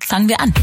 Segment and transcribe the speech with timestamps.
[0.00, 0.54] Fangen wir an.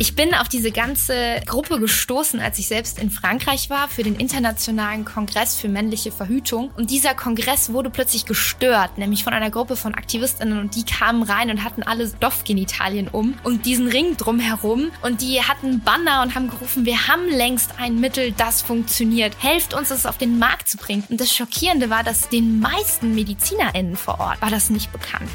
[0.00, 4.16] Ich bin auf diese ganze Gruppe gestoßen, als ich selbst in Frankreich war für den
[4.16, 6.70] Internationalen Kongress für männliche Verhütung.
[6.74, 10.58] Und dieser Kongress wurde plötzlich gestört, nämlich von einer Gruppe von Aktivistinnen.
[10.58, 14.90] Und die kamen rein und hatten alle Stoffgenitalien um und diesen Ring drumherum.
[15.02, 19.34] Und die hatten Banner und haben gerufen, wir haben längst ein Mittel, das funktioniert.
[19.38, 21.04] Helft uns, es auf den Markt zu bringen.
[21.10, 25.28] Und das Schockierende war, dass den meisten MedizinerInnen vor Ort war das nicht bekannt.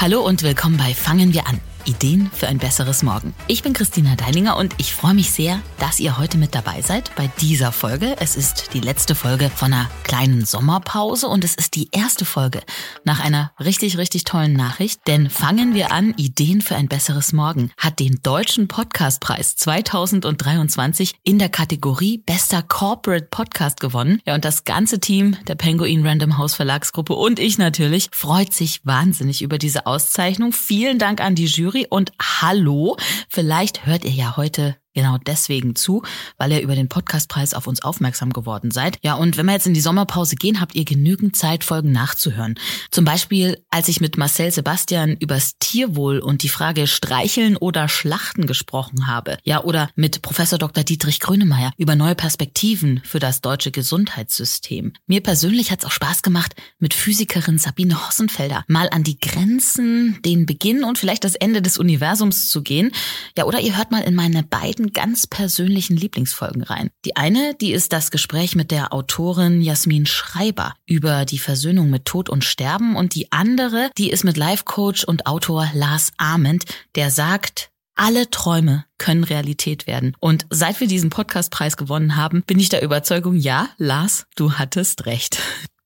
[0.00, 1.60] Hallo und willkommen bei Fangen wir an.
[1.88, 3.34] Ideen für ein besseres Morgen.
[3.46, 7.14] Ich bin Christina Deilinger und ich freue mich sehr, dass ihr heute mit dabei seid
[7.16, 8.14] bei dieser Folge.
[8.20, 12.60] Es ist die letzte Folge von einer kleinen Sommerpause und es ist die erste Folge
[13.04, 15.00] nach einer richtig, richtig tollen Nachricht.
[15.06, 21.38] Denn fangen wir an, Ideen für ein besseres Morgen hat den Deutschen Podcastpreis 2023 in
[21.38, 24.20] der Kategorie Bester Corporate Podcast gewonnen.
[24.26, 28.82] Ja, und das ganze Team der Penguin Random House Verlagsgruppe und ich natürlich freut sich
[28.84, 30.52] wahnsinnig über diese Auszeichnung.
[30.52, 32.96] Vielen Dank an die Jury Jury und hallo,
[33.28, 36.02] vielleicht hört ihr ja heute genau deswegen zu,
[36.38, 38.98] weil ihr über den Podcastpreis auf uns aufmerksam geworden seid.
[39.02, 42.58] Ja, und wenn wir jetzt in die Sommerpause gehen, habt ihr genügend Zeit, Folgen nachzuhören.
[42.90, 48.48] Zum Beispiel, als ich mit Marcel Sebastian übers Tierwohl und die Frage Streicheln oder Schlachten
[48.48, 49.38] gesprochen habe.
[49.44, 50.82] Ja, oder mit Professor Dr.
[50.82, 54.94] Dietrich Grönemeyer über neue Perspektiven für das deutsche Gesundheitssystem.
[55.06, 60.18] Mir persönlich hat es auch Spaß gemacht, mit Physikerin Sabine Hossenfelder mal an die Grenzen,
[60.24, 62.90] den Beginn und vielleicht das Ende des Universums zu gehen.
[63.36, 66.90] Ja, oder ihr hört mal in meine beiden ganz persönlichen Lieblingsfolgen rein.
[67.04, 72.04] Die eine, die ist das Gespräch mit der Autorin Jasmin Schreiber über die Versöhnung mit
[72.04, 76.64] Tod und Sterben und die andere, die ist mit Life-Coach und Autor Lars Ament,
[76.94, 80.16] der sagt, alle Träume können Realität werden.
[80.20, 85.06] Und seit wir diesen Podcastpreis gewonnen haben, bin ich der Überzeugung, ja, Lars, du hattest
[85.06, 85.38] recht.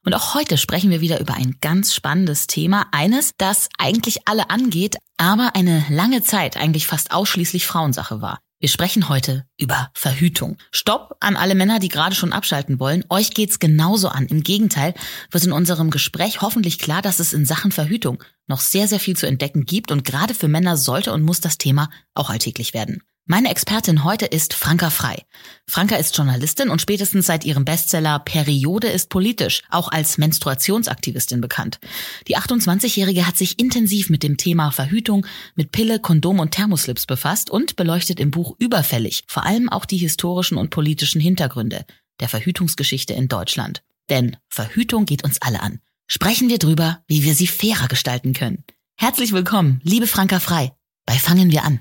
[0.05, 2.87] Und auch heute sprechen wir wieder über ein ganz spannendes Thema.
[2.91, 8.41] Eines, das eigentlich alle angeht, aber eine lange Zeit eigentlich fast ausschließlich Frauensache war.
[8.63, 10.57] Wir sprechen heute über Verhütung.
[10.71, 13.05] Stopp an alle Männer, die gerade schon abschalten wollen.
[13.09, 14.27] Euch geht's genauso an.
[14.27, 14.95] Im Gegenteil
[15.33, 19.17] wird in unserem Gespräch hoffentlich klar, dass es in Sachen Verhütung noch sehr, sehr viel
[19.17, 23.03] zu entdecken gibt und gerade für Männer sollte und muss das Thema auch alltäglich werden.
[23.25, 25.23] Meine Expertin heute ist Franka Frei.
[25.69, 31.79] Franka ist Journalistin und spätestens seit ihrem Bestseller Periode ist politisch auch als Menstruationsaktivistin bekannt.
[32.27, 35.25] Die 28-Jährige hat sich intensiv mit dem Thema Verhütung,
[35.55, 39.99] mit Pille, Kondom und Thermoslips befasst und beleuchtet im Buch überfällig vor allem auch die
[39.99, 41.87] historischen und politischen Hintergründe
[42.19, 43.85] der Verhütungsgeschichte in Deutschland.
[44.11, 45.79] Denn Verhütung geht uns alle an.
[46.09, 48.65] Sprechen wir drüber, wie wir sie fairer gestalten können.
[48.97, 50.73] Herzlich willkommen, liebe Franka Frei,
[51.07, 51.81] bei Fangen wir an.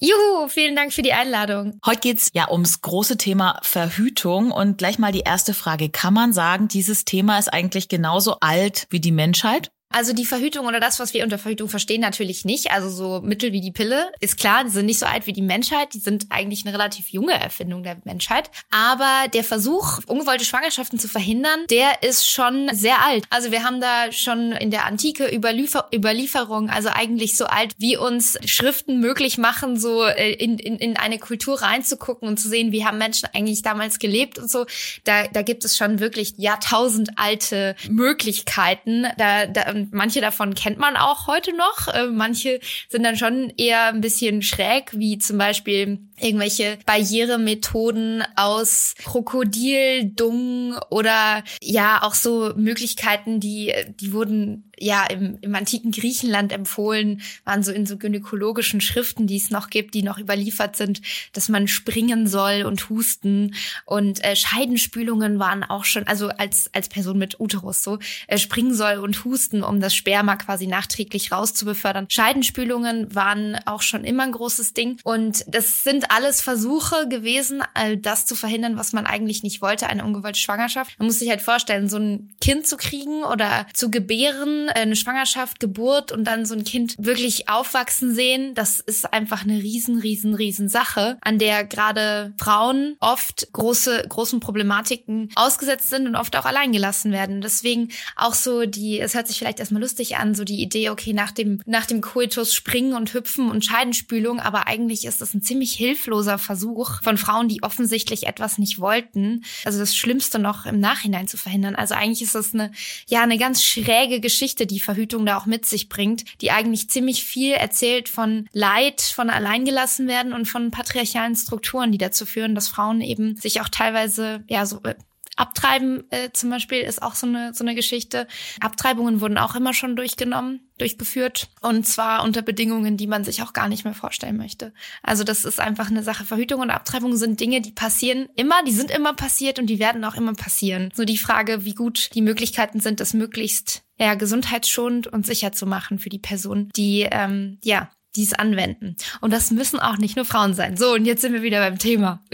[0.00, 1.80] Juhu, vielen Dank für die Einladung.
[1.84, 5.88] Heute geht's ja ums große Thema Verhütung und gleich mal die erste Frage.
[5.88, 9.72] Kann man sagen, dieses Thema ist eigentlich genauso alt wie die Menschheit?
[9.90, 12.70] Also die Verhütung oder das, was wir unter Verhütung verstehen, natürlich nicht.
[12.70, 15.42] Also so Mittel wie die Pille ist klar, die sind nicht so alt wie die
[15.42, 15.94] Menschheit.
[15.94, 18.50] Die sind eigentlich eine relativ junge Erfindung der Menschheit.
[18.70, 23.24] Aber der Versuch, ungewollte Schwangerschaften zu verhindern, der ist schon sehr alt.
[23.30, 27.96] Also wir haben da schon in der Antike Überliefer Überlieferung, also eigentlich so alt, wie
[27.96, 32.72] uns Schriften möglich machen, so äh, in, in, in eine Kultur reinzugucken und zu sehen,
[32.72, 34.66] wie haben Menschen eigentlich damals gelebt und so.
[35.04, 39.06] Da, da gibt es schon wirklich jahrtausendalte Möglichkeiten.
[39.16, 41.88] Da, da und manche davon kennt man auch heute noch.
[41.88, 48.94] Äh, manche sind dann schon eher ein bisschen schräg, wie zum Beispiel irgendwelche Barrieremethoden aus
[49.04, 57.22] Krokodildung oder ja auch so Möglichkeiten, die die wurden ja im, im antiken Griechenland empfohlen,
[57.44, 61.00] waren so in so gynäkologischen Schriften, die es noch gibt, die noch überliefert sind,
[61.32, 63.54] dass man springen soll und husten
[63.84, 68.74] und äh, Scheidenspülungen waren auch schon, also als als Person mit Uterus so äh, springen
[68.74, 72.06] soll und husten, um das Sperma quasi nachträglich rauszubefördern.
[72.08, 77.96] Scheidenspülungen waren auch schon immer ein großes Ding und das sind alles Versuche gewesen, all
[77.96, 80.98] das zu verhindern, was man eigentlich nicht wollte, eine ungewollte Schwangerschaft.
[80.98, 85.60] Man muss sich halt vorstellen, so ein Kind zu kriegen oder zu gebären eine Schwangerschaft,
[85.60, 90.34] Geburt und dann so ein Kind wirklich aufwachsen sehen, das ist einfach eine riesen, riesen,
[90.34, 96.44] riesen Sache, an der gerade Frauen oft große, großen Problematiken ausgesetzt sind und oft auch
[96.44, 97.40] alleingelassen werden.
[97.40, 101.12] Deswegen auch so die, es hört sich vielleicht erstmal lustig an, so die Idee, okay,
[101.12, 105.42] nach dem, nach dem Koitus springen und hüpfen und Scheidenspülung, aber eigentlich ist das ein
[105.42, 109.44] ziemlich hilfloser Versuch von Frauen, die offensichtlich etwas nicht wollten.
[109.64, 111.74] Also das Schlimmste noch im Nachhinein zu verhindern.
[111.74, 112.72] Also eigentlich ist das eine,
[113.06, 117.24] ja, eine ganz schräge Geschichte, die Verhütung da auch mit sich bringt, die eigentlich ziemlich
[117.24, 122.68] viel erzählt von Leid, von alleingelassen werden und von patriarchalen Strukturen, die dazu führen, dass
[122.68, 124.94] Frauen eben sich auch teilweise, ja, so äh,
[125.38, 128.26] Abtreiben äh, zum Beispiel ist auch so eine, so eine Geschichte.
[128.60, 133.52] Abtreibungen wurden auch immer schon durchgenommen, durchgeführt und zwar unter Bedingungen, die man sich auch
[133.52, 134.72] gar nicht mehr vorstellen möchte.
[135.02, 136.24] Also das ist einfach eine Sache.
[136.24, 140.04] Verhütung und Abtreibung sind Dinge, die passieren immer, die sind immer passiert und die werden
[140.04, 140.92] auch immer passieren.
[140.96, 145.66] Nur die Frage, wie gut die Möglichkeiten sind, das möglichst ja, gesundheitsschonend und sicher zu
[145.66, 148.96] machen für die Person, die ähm, ja dies anwenden.
[149.20, 150.76] Und das müssen auch nicht nur Frauen sein.
[150.76, 152.24] So, und jetzt sind wir wieder beim Thema.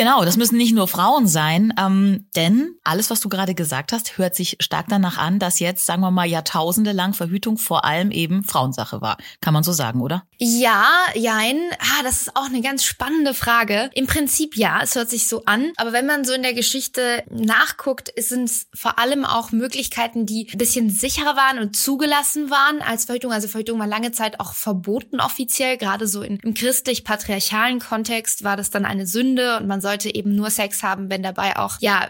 [0.00, 4.18] Genau, das müssen nicht nur Frauen sein, ähm, denn alles, was du gerade gesagt hast,
[4.18, 8.10] hört sich stark danach an, dass jetzt, sagen wir mal, Jahrtausende lang Verhütung vor allem
[8.10, 9.18] eben Frauensache war.
[9.40, 10.24] Kann man so sagen, oder?
[10.38, 11.58] Ja, jein.
[11.80, 13.90] Ah, das ist auch eine ganz spannende Frage.
[13.94, 15.72] Im Prinzip ja, es hört sich so an.
[15.76, 20.48] Aber wenn man so in der Geschichte nachguckt, sind es vor allem auch Möglichkeiten, die
[20.50, 23.32] ein bisschen sicherer waren und zugelassen waren als Verhütung.
[23.32, 25.76] Also Verhütung war lange Zeit auch verboten offiziell.
[25.76, 30.14] Gerade so in, im christlich-patriarchalen Kontext war das dann eine Sünde und man man sollte
[30.14, 32.08] eben nur Sex haben, wenn dabei auch, ja,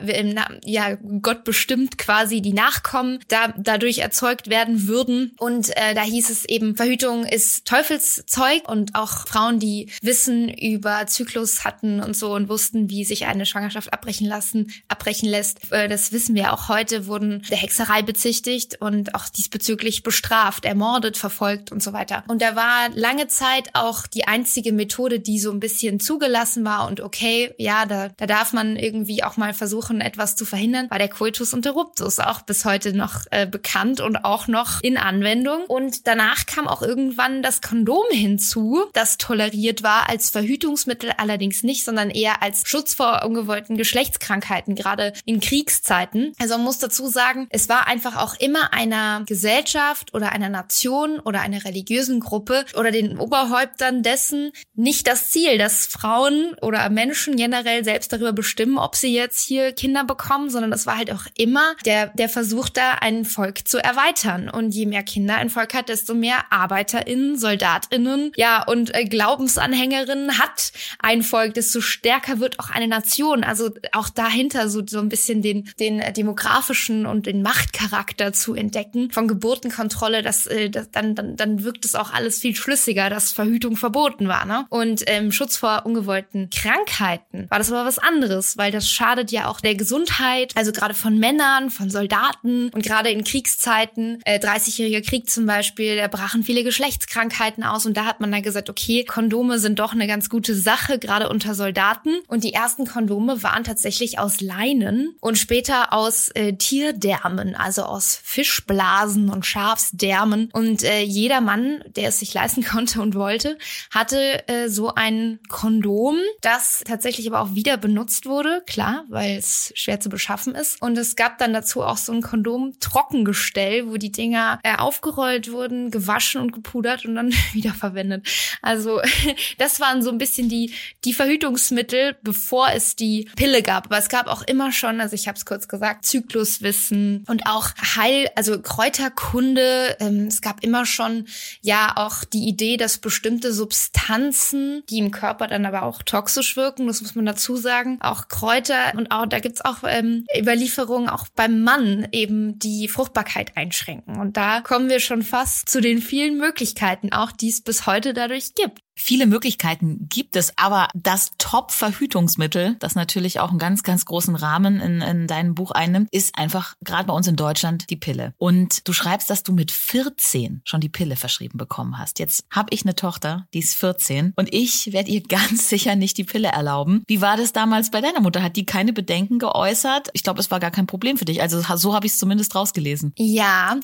[0.64, 5.34] ja, Gott bestimmt quasi die Nachkommen da, dadurch erzeugt werden würden.
[5.38, 11.06] Und äh, da hieß es eben, Verhütung ist Teufelszeug und auch Frauen, die Wissen über
[11.06, 15.72] Zyklus hatten und so und wussten, wie sich eine Schwangerschaft abbrechen lassen, abbrechen lässt.
[15.72, 21.16] Äh, das wissen wir auch heute, wurden der Hexerei bezichtigt und auch diesbezüglich bestraft, ermordet,
[21.16, 22.24] verfolgt und so weiter.
[22.28, 26.86] Und da war lange Zeit auch die einzige Methode, die so ein bisschen zugelassen war
[26.86, 30.98] und okay, ja, da, da darf man irgendwie auch mal versuchen, etwas zu verhindern, war
[30.98, 35.64] der Coitus interruptus auch bis heute noch äh, bekannt und auch noch in Anwendung.
[35.66, 41.84] Und danach kam auch irgendwann das Kondom hinzu, das toleriert war als Verhütungsmittel allerdings nicht,
[41.84, 46.32] sondern eher als Schutz vor ungewollten Geschlechtskrankheiten, gerade in Kriegszeiten.
[46.38, 51.20] Also man muss dazu sagen, es war einfach auch immer einer Gesellschaft oder einer Nation
[51.20, 57.36] oder einer religiösen Gruppe oder den Oberhäuptern dessen nicht das Ziel, dass Frauen oder Menschen
[57.50, 61.24] generell selbst darüber bestimmen, ob sie jetzt hier Kinder bekommen, sondern das war halt auch
[61.36, 64.48] immer der, der Versuch da, ein Volk zu erweitern.
[64.48, 70.38] Und je mehr Kinder ein Volk hat, desto mehr ArbeiterInnen, SoldatInnen, ja, und äh, Glaubensanhängerinnen
[70.38, 73.42] hat ein Volk, desto stärker wird auch eine Nation.
[73.42, 79.10] Also auch dahinter so, so ein bisschen den, den demografischen und den Machtcharakter zu entdecken.
[79.10, 83.32] Von Geburtenkontrolle, das, äh, das dann, dann, dann wirkt es auch alles viel schlüssiger, dass
[83.32, 84.44] Verhütung verboten war.
[84.44, 84.66] Ne?
[84.68, 89.48] Und ähm, Schutz vor ungewollten Krankheiten war das aber was anderes, weil das schadet ja
[89.48, 95.06] auch der Gesundheit, also gerade von Männern, von Soldaten und gerade in Kriegszeiten, äh, 30-jähriger
[95.06, 99.04] Krieg zum Beispiel, da brachen viele Geschlechtskrankheiten aus und da hat man dann gesagt, okay,
[99.04, 102.20] Kondome sind doch eine ganz gute Sache, gerade unter Soldaten.
[102.28, 108.20] Und die ersten Kondome waren tatsächlich aus Leinen und später aus äh, Tierdärmen, also aus
[108.22, 110.50] Fischblasen und Schafsdärmen.
[110.52, 113.58] Und äh, jeder Mann, der es sich leisten konnte und wollte,
[113.90, 119.72] hatte äh, so ein Kondom, das tatsächlich aber auch wieder benutzt wurde, klar, weil es
[119.76, 120.80] schwer zu beschaffen ist.
[120.82, 125.90] Und es gab dann dazu auch so ein Kondom-Trockengestell, wo die Dinger äh, aufgerollt wurden,
[125.90, 128.26] gewaschen und gepudert und dann wieder verwendet.
[128.62, 129.00] Also
[129.58, 130.72] das waren so ein bisschen die,
[131.04, 133.86] die Verhütungsmittel, bevor es die Pille gab.
[133.86, 137.70] Aber es gab auch immer schon, also ich habe es kurz gesagt, Zykluswissen und auch
[137.96, 139.96] Heil, also Kräuterkunde.
[140.00, 141.26] Ähm, es gab immer schon
[141.60, 146.86] ja auch die Idee, dass bestimmte Substanzen, die im Körper dann aber auch toxisch wirken,
[146.86, 147.98] das muss man man dazu sagen.
[148.00, 153.56] Auch Kräuter und auch da gibt's auch ähm, Überlieferungen auch beim Mann eben die Fruchtbarkeit
[153.56, 154.18] einschränken.
[154.18, 158.14] Und da kommen wir schon fast zu den vielen Möglichkeiten, auch die es bis heute
[158.14, 158.80] dadurch gibt.
[159.02, 164.78] Viele Möglichkeiten gibt es, aber das Top-Verhütungsmittel, das natürlich auch einen ganz, ganz großen Rahmen
[164.78, 168.34] in, in deinem Buch einnimmt, ist einfach gerade bei uns in Deutschland die Pille.
[168.36, 172.18] Und du schreibst, dass du mit 14 schon die Pille verschrieben bekommen hast.
[172.18, 176.18] Jetzt habe ich eine Tochter, die ist 14 und ich werde ihr ganz sicher nicht
[176.18, 177.02] die Pille erlauben.
[177.06, 178.42] Wie war das damals bei deiner Mutter?
[178.42, 180.08] Hat die keine Bedenken geäußert?
[180.12, 181.40] Ich glaube, es war gar kein Problem für dich.
[181.40, 183.14] Also so habe ich es zumindest rausgelesen.
[183.16, 183.80] Ja,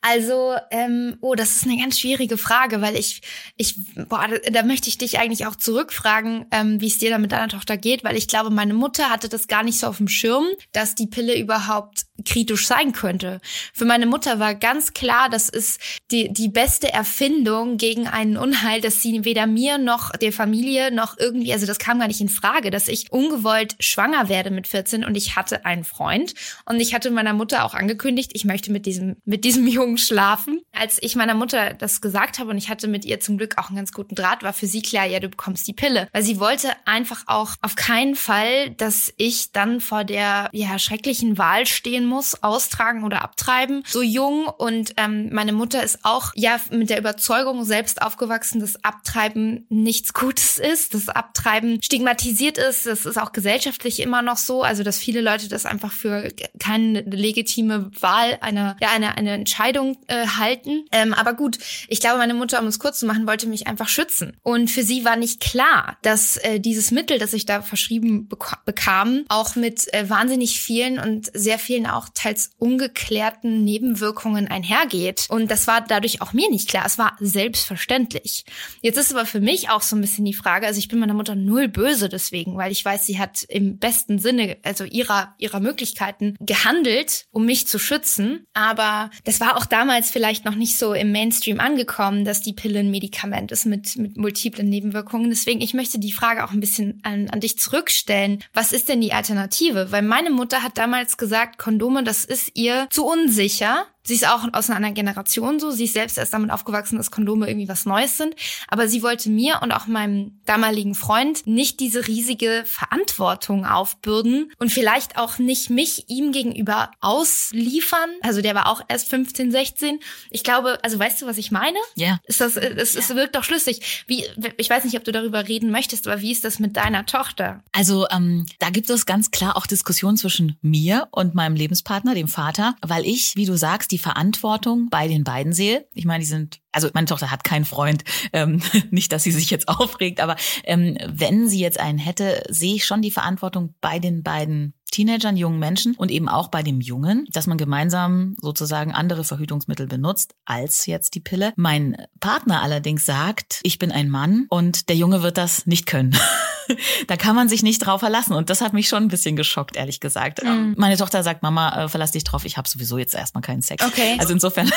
[0.00, 3.20] also, ähm, oh, das ist eine ganz schwierige Frage, weil ich,
[3.56, 3.74] ich,
[4.08, 7.32] boah, da da möchte ich dich eigentlich auch zurückfragen, ähm, wie es dir da mit
[7.32, 10.08] deiner Tochter geht, weil ich glaube, meine Mutter hatte das gar nicht so auf dem
[10.08, 13.40] Schirm, dass die Pille überhaupt kritisch sein könnte.
[13.72, 18.82] Für meine Mutter war ganz klar, das ist die, die beste Erfindung gegen einen Unheil,
[18.82, 22.28] dass sie weder mir noch der Familie noch irgendwie, also das kam gar nicht in
[22.28, 26.34] Frage, dass ich ungewollt schwanger werde mit 14 und ich hatte einen Freund
[26.66, 30.60] und ich hatte meiner Mutter auch angekündigt, ich möchte mit diesem, mit diesem Jungen schlafen.
[30.72, 33.68] Als ich meiner Mutter das gesagt habe und ich hatte mit ihr zum Glück auch
[33.68, 36.08] einen ganz guten Draht, war für sie klar, ja, du bekommst die Pille.
[36.12, 41.38] Weil sie wollte einfach auch auf keinen Fall, dass ich dann vor der, ja, schrecklichen
[41.38, 43.82] Wahl stehen muss, austragen oder abtreiben.
[43.86, 48.82] So jung und ähm, meine Mutter ist auch ja mit der Überzeugung selbst aufgewachsen, dass
[48.84, 52.86] Abtreiben nichts Gutes ist, dass Abtreiben stigmatisiert ist.
[52.86, 57.00] Das ist auch gesellschaftlich immer noch so, also dass viele Leute das einfach für keine
[57.02, 60.84] legitime Wahl einer ja eine eine Entscheidung äh, halten.
[60.92, 63.88] Ähm, aber gut, ich glaube, meine Mutter, um es kurz zu machen, wollte mich einfach
[63.88, 64.29] schützen.
[64.42, 68.28] Und für sie war nicht klar, dass äh, dieses Mittel, das ich da verschrieben
[68.64, 75.26] bekam, auch mit äh, wahnsinnig vielen und sehr vielen auch teils ungeklärten Nebenwirkungen einhergeht.
[75.28, 76.84] Und das war dadurch auch mir nicht klar.
[76.86, 78.44] Es war selbstverständlich.
[78.82, 81.14] Jetzt ist aber für mich auch so ein bisschen die Frage, also ich bin meiner
[81.14, 85.60] Mutter null böse deswegen, weil ich weiß, sie hat im besten Sinne, also ihrer, ihrer
[85.60, 88.46] Möglichkeiten gehandelt, um mich zu schützen.
[88.54, 92.80] Aber das war auch damals vielleicht noch nicht so im Mainstream angekommen, dass die Pille
[92.80, 95.30] ein Medikament ist mit, mit multiplen Nebenwirkungen.
[95.30, 98.44] Deswegen, ich möchte die Frage auch ein bisschen an, an dich zurückstellen.
[98.52, 99.90] Was ist denn die Alternative?
[99.90, 103.86] Weil meine Mutter hat damals gesagt, Kondome, das ist ihr zu unsicher.
[104.02, 105.70] Sie ist auch aus einer Generation so.
[105.70, 108.34] Sie ist selbst erst damit aufgewachsen, dass Kondome irgendwie was Neues sind.
[108.68, 114.72] Aber sie wollte mir und auch meinem damaligen Freund nicht diese riesige Verantwortung aufbürden und
[114.72, 118.10] vielleicht auch nicht mich ihm gegenüber ausliefern.
[118.22, 120.00] Also der war auch erst 15, 16.
[120.30, 121.78] Ich glaube, also weißt du, was ich meine?
[121.94, 122.20] Ja.
[122.24, 124.04] Ist das, es, es wirkt doch schlüssig.
[124.06, 124.24] Wie,
[124.56, 127.62] ich weiß nicht, ob du darüber reden möchtest, aber wie ist das mit deiner Tochter?
[127.72, 132.28] Also ähm, da gibt es ganz klar auch Diskussionen zwischen mir und meinem Lebenspartner, dem
[132.28, 135.86] Vater, weil ich, wie du sagst, die Verantwortung bei den beiden sehe.
[135.94, 139.50] Ich meine, die sind, also meine Tochter hat keinen Freund, ähm, nicht, dass sie sich
[139.50, 143.98] jetzt aufregt, aber ähm, wenn sie jetzt einen hätte, sehe ich schon die Verantwortung bei
[143.98, 148.92] den beiden Teenagern, jungen Menschen und eben auch bei dem Jungen, dass man gemeinsam sozusagen
[148.92, 151.52] andere Verhütungsmittel benutzt als jetzt die Pille.
[151.56, 156.16] Mein Partner allerdings sagt, ich bin ein Mann und der Junge wird das nicht können.
[157.06, 159.76] da kann man sich nicht drauf verlassen und das hat mich schon ein bisschen geschockt,
[159.76, 160.42] ehrlich gesagt.
[160.42, 160.74] Mhm.
[160.76, 163.84] Meine Tochter sagt, Mama, äh, verlass dich drauf, ich habe sowieso jetzt erstmal keinen Sex.
[163.84, 164.16] Okay.
[164.18, 164.70] Also insofern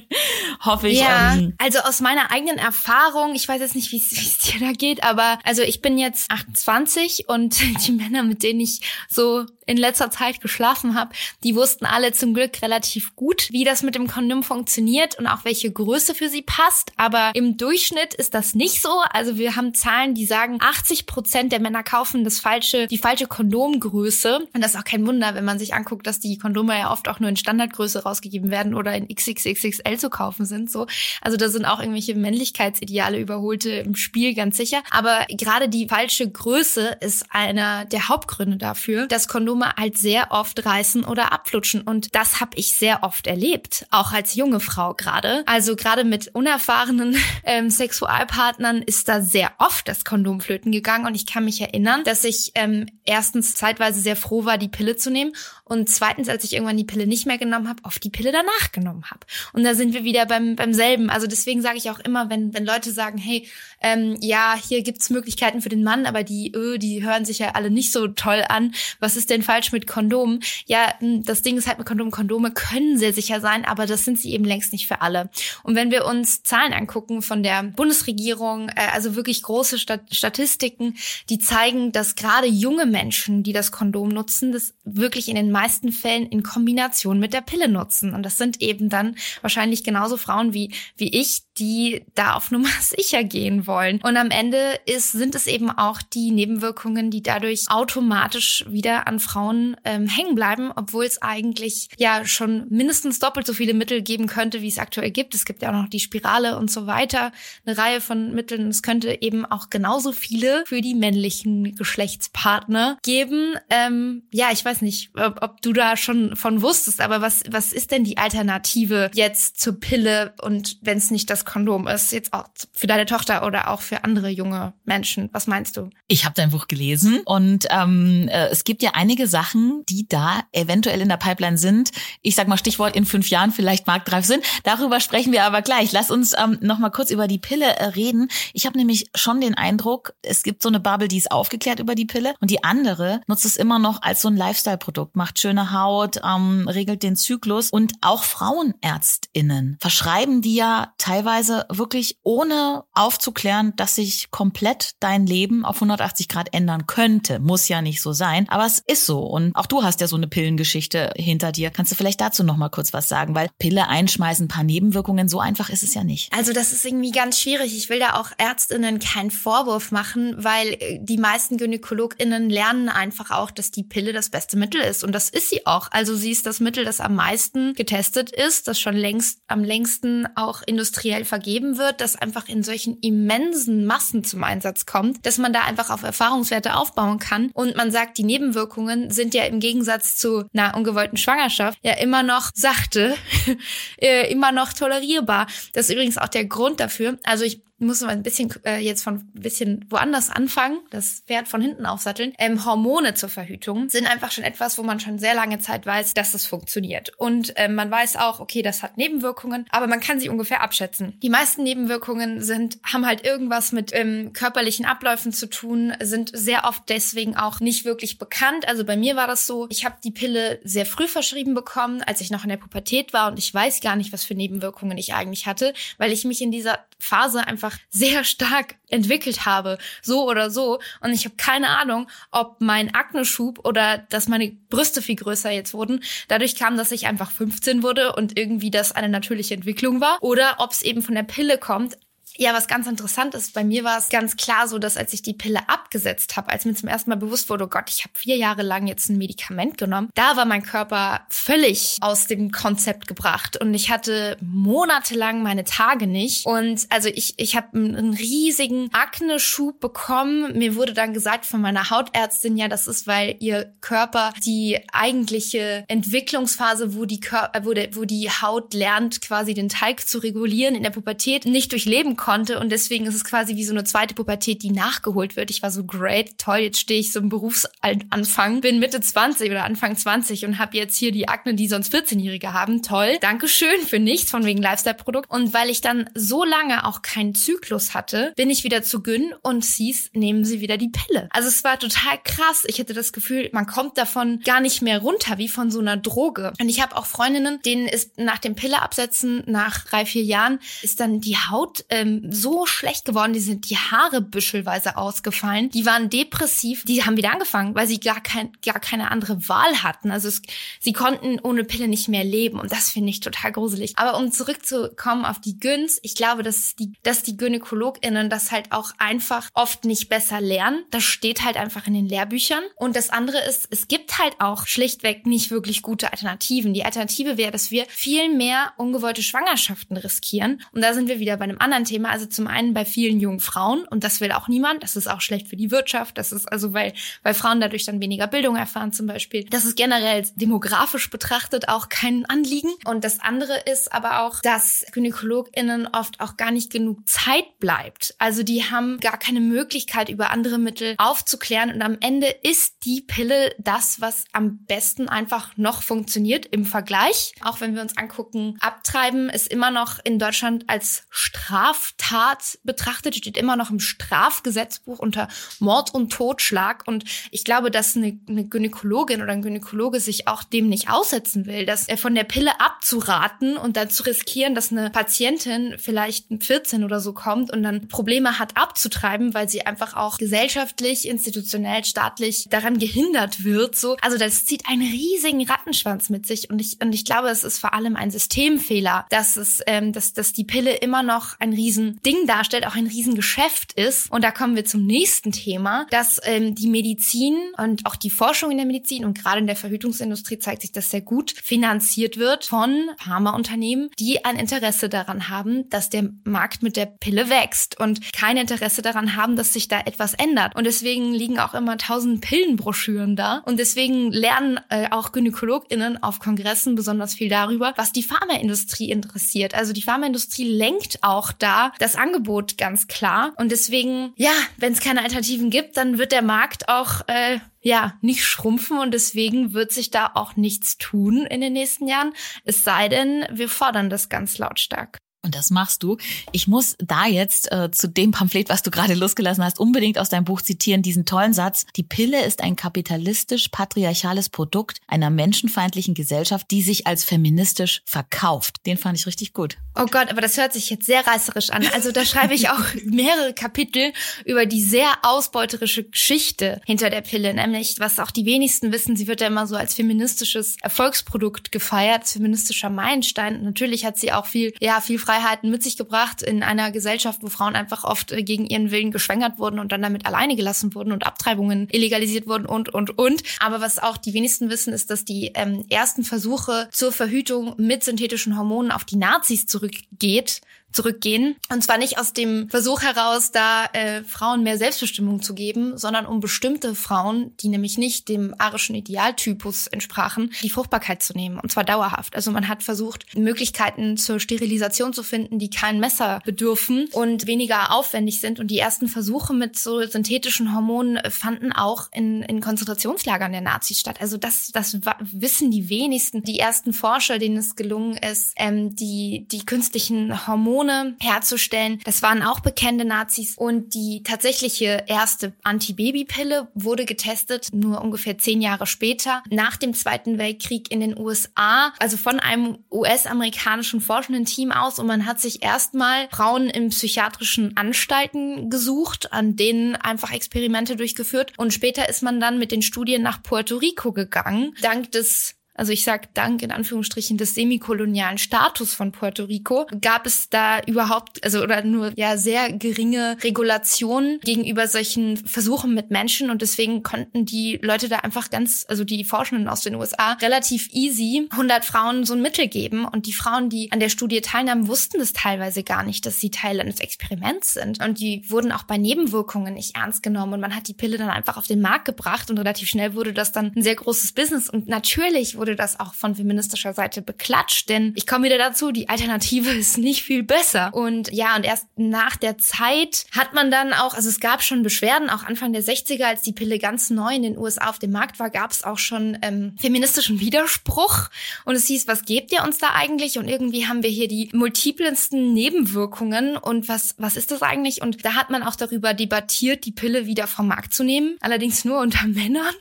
[0.64, 1.00] hoffe ich.
[1.00, 4.72] Ja, ähm, also aus meiner eigenen Erfahrung, ich weiß jetzt nicht, wie es dir da
[4.72, 9.76] geht, aber also ich bin jetzt 28 und die Männer, mit denen ich so in
[9.76, 11.12] letzter Zeit geschlafen habe,
[11.44, 15.44] die wussten alle zum Glück relativ gut, wie das mit dem Kondom funktioniert und auch
[15.44, 16.92] welche Größe für sie passt.
[16.96, 19.00] Aber im Durchschnitt ist das nicht so.
[19.12, 23.26] Also wir haben Zahlen, die sagen, 80 Prozent der Männer kaufen das falsche, die falsche
[23.26, 24.48] Kondomgröße.
[24.52, 27.08] Und das ist auch kein Wunder, wenn man sich anguckt, dass die Kondome ja oft
[27.08, 30.70] auch nur in Standardgröße rausgegeben werden oder in XXXXL zu kaufen sind.
[30.70, 30.86] So,
[31.20, 34.82] also da sind auch irgendwelche Männlichkeitsideale überholte im Spiel ganz sicher.
[34.90, 40.64] Aber gerade die falsche Größe ist einer der Hauptgründe dafür, dass Kondome halt sehr oft
[40.64, 41.82] reißen oder abflutschen.
[41.82, 45.42] Und das habe ich sehr oft erlebt, auch als junge Frau gerade.
[45.46, 51.06] Also gerade mit unerfahrenen ähm, Sexualpartnern ist da sehr oft das Kondom flöten gegangen.
[51.06, 54.96] Und ich kann mich erinnern, dass ich ähm, erstens zeitweise sehr froh war, die Pille
[54.96, 55.32] zu nehmen.
[55.64, 58.72] Und zweitens, als ich irgendwann die Pille nicht mehr genommen habe, oft die Pille danach
[58.72, 59.20] genommen habe.
[59.52, 61.10] Und da sind wir wieder beim, beim selben.
[61.10, 63.46] Also deswegen sage ich auch immer, wenn, wenn Leute sagen, hey,
[63.82, 67.52] ähm, ja, hier gibt's Möglichkeiten für den Mann, aber die, öh, die hören sich ja
[67.52, 68.74] alle nicht so toll an.
[68.98, 70.40] Was ist denn falsch mit Kondomen?
[70.66, 74.04] Ja, hm, das Ding ist halt mit Kondomen, Kondome können sehr sicher sein, aber das
[74.04, 75.30] sind sie eben längst nicht für alle.
[75.62, 80.96] Und wenn wir uns Zahlen angucken von der Bundesregierung, äh, also wirklich große Stat Statistiken,
[81.28, 85.92] die zeigen, dass gerade junge Menschen, die das Kondom nutzen, das wirklich in den meisten
[85.92, 88.14] Fällen in Kombination mit der Pille nutzen.
[88.14, 92.70] Und das sind eben dann wahrscheinlich genauso Frauen wie, wie ich, die da auf Nummer
[92.80, 94.00] sicher gehen wollen.
[94.02, 99.20] Und am Ende ist, sind es eben auch die Nebenwirkungen, die dadurch automatisch wieder an
[99.20, 104.26] Frauen ähm, hängen bleiben, obwohl es eigentlich ja schon mindestens doppelt so viele Mittel geben
[104.26, 105.34] könnte, wie es aktuell gibt.
[105.34, 107.32] Es gibt ja auch noch die Spirale und so weiter,
[107.66, 108.68] eine Reihe von Mitteln.
[108.68, 113.54] Es könnte eben auch genauso viele für die männlichen Geschlechtspartner geben.
[113.68, 117.72] Ähm, ja, ich weiß nicht, ob, ob du da schon von wusstest, aber was, was
[117.72, 122.32] ist denn die Alternative jetzt zur Pille und wenn es nicht das Kondom ist, jetzt
[122.32, 125.28] auch für deine Tochter oder auch für andere junge Menschen.
[125.32, 125.90] Was meinst du?
[126.06, 130.42] Ich habe dein Buch gelesen und ähm, äh, es gibt ja einige Sachen, die da
[130.52, 131.90] eventuell in der Pipeline sind.
[132.22, 134.44] Ich sag mal Stichwort in fünf Jahren vielleicht marktreif sind.
[134.62, 135.90] Darüber sprechen wir aber gleich.
[135.90, 138.28] Lass uns ähm, noch mal kurz über die Pille äh, reden.
[138.52, 141.96] Ich habe nämlich schon den Eindruck, es gibt so eine Bubble, die ist aufgeklärt über
[141.96, 145.72] die Pille und die andere nutzt es immer noch als so ein Lifestyle-Produkt, macht schöne
[145.72, 153.72] Haut, ähm, regelt den Zyklus und auch Frauenärztinnen verschreiben die ja teilweise wirklich ohne aufzuklären,
[153.76, 157.38] dass sich komplett dein Leben auf 180 Grad ändern könnte.
[157.38, 159.20] Muss ja nicht so sein, aber es ist so.
[159.20, 161.70] Und auch du hast ja so eine Pillengeschichte hinter dir.
[161.70, 163.34] Kannst du vielleicht dazu noch mal kurz was sagen?
[163.34, 166.32] Weil Pille einschmeißen, paar Nebenwirkungen, so einfach ist es ja nicht.
[166.32, 167.76] Also das ist irgendwie ganz schwierig.
[167.76, 173.30] Ich will da auch Ärztinnen keinen Vorwurf machen, weil äh, die meisten GynäkologInnen lernen einfach
[173.30, 175.04] auch, dass die Pille das beste Mittel ist.
[175.04, 175.88] Und das ist sie auch.
[175.90, 180.26] Also sie ist das Mittel, das am meisten getestet ist, das schon längst am längsten
[180.36, 185.52] auch industriell vergeben wird, das einfach in solchen immensen Massen zum Einsatz kommt, dass man
[185.52, 187.50] da einfach auf Erfahrungswerte aufbauen kann.
[187.54, 192.22] Und man sagt, die Nebenwirkungen sind ja im Gegensatz zu einer ungewollten Schwangerschaft ja immer
[192.22, 193.14] noch sachte,
[194.00, 195.46] äh, immer noch tolerierbar.
[195.72, 197.18] Das ist übrigens auch der Grund dafür.
[197.24, 201.48] Also ich muss mal ein bisschen äh, jetzt von ein bisschen woanders anfangen, das Pferd
[201.48, 202.34] von hinten aufsatteln.
[202.38, 206.14] Ähm, Hormone zur Verhütung sind einfach schon etwas, wo man schon sehr lange Zeit weiß,
[206.14, 207.12] dass es funktioniert.
[207.16, 211.18] Und ähm, man weiß auch, okay, das hat Nebenwirkungen, aber man kann sie ungefähr abschätzen.
[211.22, 216.64] Die meisten Nebenwirkungen sind, haben halt irgendwas mit ähm, körperlichen Abläufen zu tun, sind sehr
[216.64, 218.68] oft deswegen auch nicht wirklich bekannt.
[218.68, 222.20] Also bei mir war das so, ich habe die Pille sehr früh verschrieben bekommen, als
[222.20, 225.14] ich noch in der Pubertät war und ich weiß gar nicht, was für Nebenwirkungen ich
[225.14, 230.50] eigentlich hatte, weil ich mich in dieser Phase einfach sehr stark entwickelt habe, so oder
[230.50, 230.80] so.
[231.00, 235.74] Und ich habe keine Ahnung, ob mein Akneschub oder dass meine Brüste viel größer jetzt
[235.74, 240.18] wurden, dadurch kam, dass ich einfach 15 wurde und irgendwie das eine natürliche Entwicklung war,
[240.20, 241.96] oder ob es eben von der Pille kommt.
[242.36, 245.20] Ja, was ganz interessant ist, bei mir war es ganz klar so, dass als ich
[245.20, 248.12] die Pille abgesetzt habe, als mir zum ersten Mal bewusst wurde, oh Gott, ich habe
[248.16, 253.08] vier Jahre lang jetzt ein Medikament genommen, da war mein Körper völlig aus dem Konzept
[253.08, 258.88] gebracht und ich hatte monatelang meine Tage nicht und also ich, ich habe einen riesigen
[258.92, 260.56] Akne-Schub bekommen.
[260.56, 265.84] Mir wurde dann gesagt von meiner Hautärztin, ja, das ist, weil ihr Körper die eigentliche
[265.88, 270.74] Entwicklungsphase, wo die, Kör wo, der, wo die Haut lernt, quasi den Teig zu regulieren
[270.74, 273.82] in der Pubertät, nicht durchleben konnte konnte und deswegen ist es quasi wie so eine
[273.82, 275.50] zweite Pubertät, die nachgeholt wird.
[275.50, 279.64] Ich war so great, toll, jetzt stehe ich so im Berufsanfang, bin Mitte 20 oder
[279.64, 282.84] Anfang 20 und habe jetzt hier die Akne, die sonst 14-Jährige haben.
[282.84, 285.28] Toll, Dankeschön für nichts von wegen Lifestyle-Produkt.
[285.28, 289.34] Und weil ich dann so lange auch keinen Zyklus hatte, bin ich wieder zu Gyn
[289.42, 291.28] und hieß, nehmen Sie wieder die Pille.
[291.30, 292.62] Also es war total krass.
[292.68, 295.96] Ich hatte das Gefühl, man kommt davon gar nicht mehr runter, wie von so einer
[295.96, 296.52] Droge.
[296.60, 300.60] Und ich habe auch Freundinnen, denen ist nach dem Pille absetzen, nach drei, vier Jahren,
[300.82, 305.70] ist dann die Haut ähm, so schlecht geworden, die sind die Haare büschelweise ausgefallen.
[305.70, 309.82] Die waren depressiv, die haben wieder angefangen, weil sie gar, kein, gar keine andere Wahl
[309.82, 310.10] hatten.
[310.10, 310.42] Also es,
[310.80, 313.94] sie konnten ohne Pille nicht mehr leben und das finde ich total gruselig.
[313.96, 318.72] Aber um zurückzukommen auf die Gyns, ich glaube, dass die, dass die GynäkologInnen das halt
[318.72, 320.84] auch einfach oft nicht besser lernen.
[320.90, 322.62] Das steht halt einfach in den Lehrbüchern.
[322.76, 326.74] Und das andere ist, es gibt halt auch schlichtweg nicht wirklich gute Alternativen.
[326.74, 330.62] Die Alternative wäre, dass wir viel mehr ungewollte Schwangerschaften riskieren.
[330.72, 333.40] Und da sind wir wieder bei einem anderen Thema, also zum einen bei vielen jungen
[333.40, 334.82] Frauen und das will auch niemand.
[334.82, 336.18] Das ist auch schlecht für die Wirtschaft.
[336.18, 339.44] Das ist also, weil, weil Frauen dadurch dann weniger Bildung erfahren zum Beispiel.
[339.44, 342.70] Das ist generell demografisch betrachtet auch kein Anliegen.
[342.84, 348.14] Und das andere ist aber auch, dass GynäkologInnen oft auch gar nicht genug Zeit bleibt.
[348.18, 351.72] Also die haben gar keine Möglichkeit, über andere Mittel aufzuklären.
[351.72, 357.34] Und am Ende ist die Pille das, was am besten einfach noch funktioniert im Vergleich.
[357.42, 363.16] Auch wenn wir uns angucken, Abtreiben ist immer noch in Deutschland als Straf Straftat betrachtet,
[363.16, 366.86] steht immer noch im Strafgesetzbuch unter Mord und Totschlag.
[366.86, 371.46] Und ich glaube, dass eine, eine Gynäkologin oder ein Gynäkologe sich auch dem nicht aussetzen
[371.46, 376.26] will, dass er von der Pille abzuraten und dann zu riskieren, dass eine Patientin vielleicht
[376.40, 381.84] 14 oder so kommt und dann Probleme hat abzutreiben, weil sie einfach auch gesellschaftlich, institutionell,
[381.84, 383.76] staatlich daran gehindert wird.
[383.76, 387.44] So, also das zieht einen riesigen Rattenschwanz mit sich und ich und ich glaube, es
[387.44, 391.52] ist vor allem ein Systemfehler, dass es, ähm, dass dass die Pille immer noch ein
[391.52, 394.10] riesen Riesending darstellt, auch ein Riesengeschäft ist.
[394.10, 398.50] Und da kommen wir zum nächsten Thema, dass ähm, die Medizin und auch die Forschung
[398.50, 402.44] in der Medizin und gerade in der Verhütungsindustrie zeigt sich das sehr gut, finanziert wird
[402.44, 408.12] von Pharmaunternehmen, die ein Interesse daran haben, dass der Markt mit der Pille wächst und
[408.12, 410.56] kein Interesse daran haben, dass sich da etwas ändert.
[410.56, 413.42] Und deswegen liegen auch immer tausend Pillenbroschüren da.
[413.46, 419.54] Und deswegen lernen äh, auch GynäkologInnen auf Kongressen besonders viel darüber, was die Pharmaindustrie interessiert.
[419.54, 423.32] Also die Pharmaindustrie lenkt auch da das Angebot ganz klar.
[423.36, 427.94] Und deswegen, ja, wenn es keine Alternativen gibt, dann wird der Markt auch äh, ja,
[428.00, 432.12] nicht schrumpfen und deswegen wird sich da auch nichts tun in den nächsten Jahren.
[432.44, 434.98] Es sei denn, wir fordern das ganz lautstark.
[435.22, 435.98] Und das machst du.
[436.32, 440.08] Ich muss da jetzt äh, zu dem Pamphlet, was du gerade losgelassen hast, unbedingt aus
[440.08, 441.66] deinem Buch zitieren, diesen tollen Satz.
[441.76, 448.64] Die Pille ist ein kapitalistisch-patriarchales Produkt einer menschenfeindlichen Gesellschaft, die sich als feministisch verkauft.
[448.64, 449.58] Den fand ich richtig gut.
[449.76, 451.66] Oh Gott, aber das hört sich jetzt sehr reißerisch an.
[451.74, 453.92] Also da schreibe ich auch mehrere Kapitel
[454.24, 459.06] über die sehr ausbeuterische Geschichte hinter der Pille, nämlich was auch die wenigsten wissen, sie
[459.06, 463.42] wird ja immer so als feministisches Erfolgsprodukt gefeiert, als feministischer Meilenstein.
[463.44, 467.28] Natürlich hat sie auch viel, ja, viel Freiheiten mit sich gebracht in einer Gesellschaft, wo
[467.28, 470.92] Frauen einfach oft äh, gegen ihren Willen geschwängert wurden und dann damit alleine gelassen wurden
[470.92, 473.24] und Abtreibungen illegalisiert wurden und, und, und.
[473.40, 477.82] Aber was auch die wenigsten wissen, ist, dass die ähm, ersten Versuche zur Verhütung mit
[477.82, 481.36] synthetischen Hormonen auf die Nazis zurückgeht zurückgehen.
[481.50, 486.06] Und zwar nicht aus dem Versuch heraus, da äh, Frauen mehr Selbstbestimmung zu geben, sondern
[486.06, 491.38] um bestimmte Frauen, die nämlich nicht dem arischen Idealtypus entsprachen, die Fruchtbarkeit zu nehmen.
[491.38, 492.14] Und zwar dauerhaft.
[492.14, 497.72] Also man hat versucht, Möglichkeiten zur Sterilisation zu finden, die kein Messer bedürfen und weniger
[497.72, 498.40] aufwendig sind.
[498.40, 503.80] Und die ersten Versuche mit so synthetischen Hormonen fanden auch in, in Konzentrationslagern der Nazis
[503.80, 504.00] statt.
[504.00, 506.22] Also das, das wissen die wenigsten.
[506.22, 511.80] Die ersten Forscher, denen es gelungen ist, ähm, die, die künstlichen Hormone Hormone herzustellen.
[511.84, 513.36] Das waren auch bekannte Nazis.
[513.36, 520.18] Und die tatsächliche erste Antibabypille wurde getestet, nur ungefähr zehn Jahre später, nach dem Zweiten
[520.18, 524.78] Weltkrieg in den USA, also von einem US-amerikanischen forschenden Team aus.
[524.78, 531.32] Und man hat sich erstmal Frauen in psychiatrischen Anstalten gesucht, an denen einfach Experimente durchgeführt.
[531.36, 535.72] Und später ist man dann mit den Studien nach Puerto Rico gegangen, dank des also
[535.72, 541.22] ich sage dank in Anführungsstrichen des semikolonialen Status von Puerto Rico, gab es da überhaupt,
[541.22, 546.30] also oder nur ja sehr geringe Regulationen gegenüber solchen Versuchen mit Menschen?
[546.30, 550.70] Und deswegen konnten die Leute da einfach ganz, also die Forschenden aus den USA relativ
[550.72, 552.86] easy 100 Frauen so ein Mittel geben.
[552.86, 556.30] Und die Frauen, die an der Studie teilnahmen, wussten das teilweise gar nicht, dass sie
[556.30, 557.84] Teil eines Experiments sind.
[557.84, 560.32] Und die wurden auch bei Nebenwirkungen nicht ernst genommen.
[560.32, 562.30] Und man hat die Pille dann einfach auf den Markt gebracht.
[562.30, 564.48] Und relativ schnell wurde das dann ein sehr großes Business.
[564.48, 568.70] Und natürlich wurde wurde das auch von feministischer Seite beklatscht, denn ich komme wieder dazu,
[568.70, 570.72] die Alternative ist nicht viel besser.
[570.72, 574.62] Und ja, und erst nach der Zeit hat man dann auch, also es gab schon
[574.62, 577.90] Beschwerden, auch Anfang der 60er, als die Pille ganz neu in den USA auf dem
[577.90, 581.08] Markt war, gab es auch schon ähm, feministischen Widerspruch.
[581.44, 583.18] Und es hieß, was gebt ihr uns da eigentlich?
[583.18, 586.36] Und irgendwie haben wir hier die multiplensten Nebenwirkungen.
[586.36, 587.82] Und was, was ist das eigentlich?
[587.82, 591.16] Und da hat man auch darüber debattiert, die Pille wieder vom Markt zu nehmen.
[591.20, 592.54] Allerdings nur unter Männern.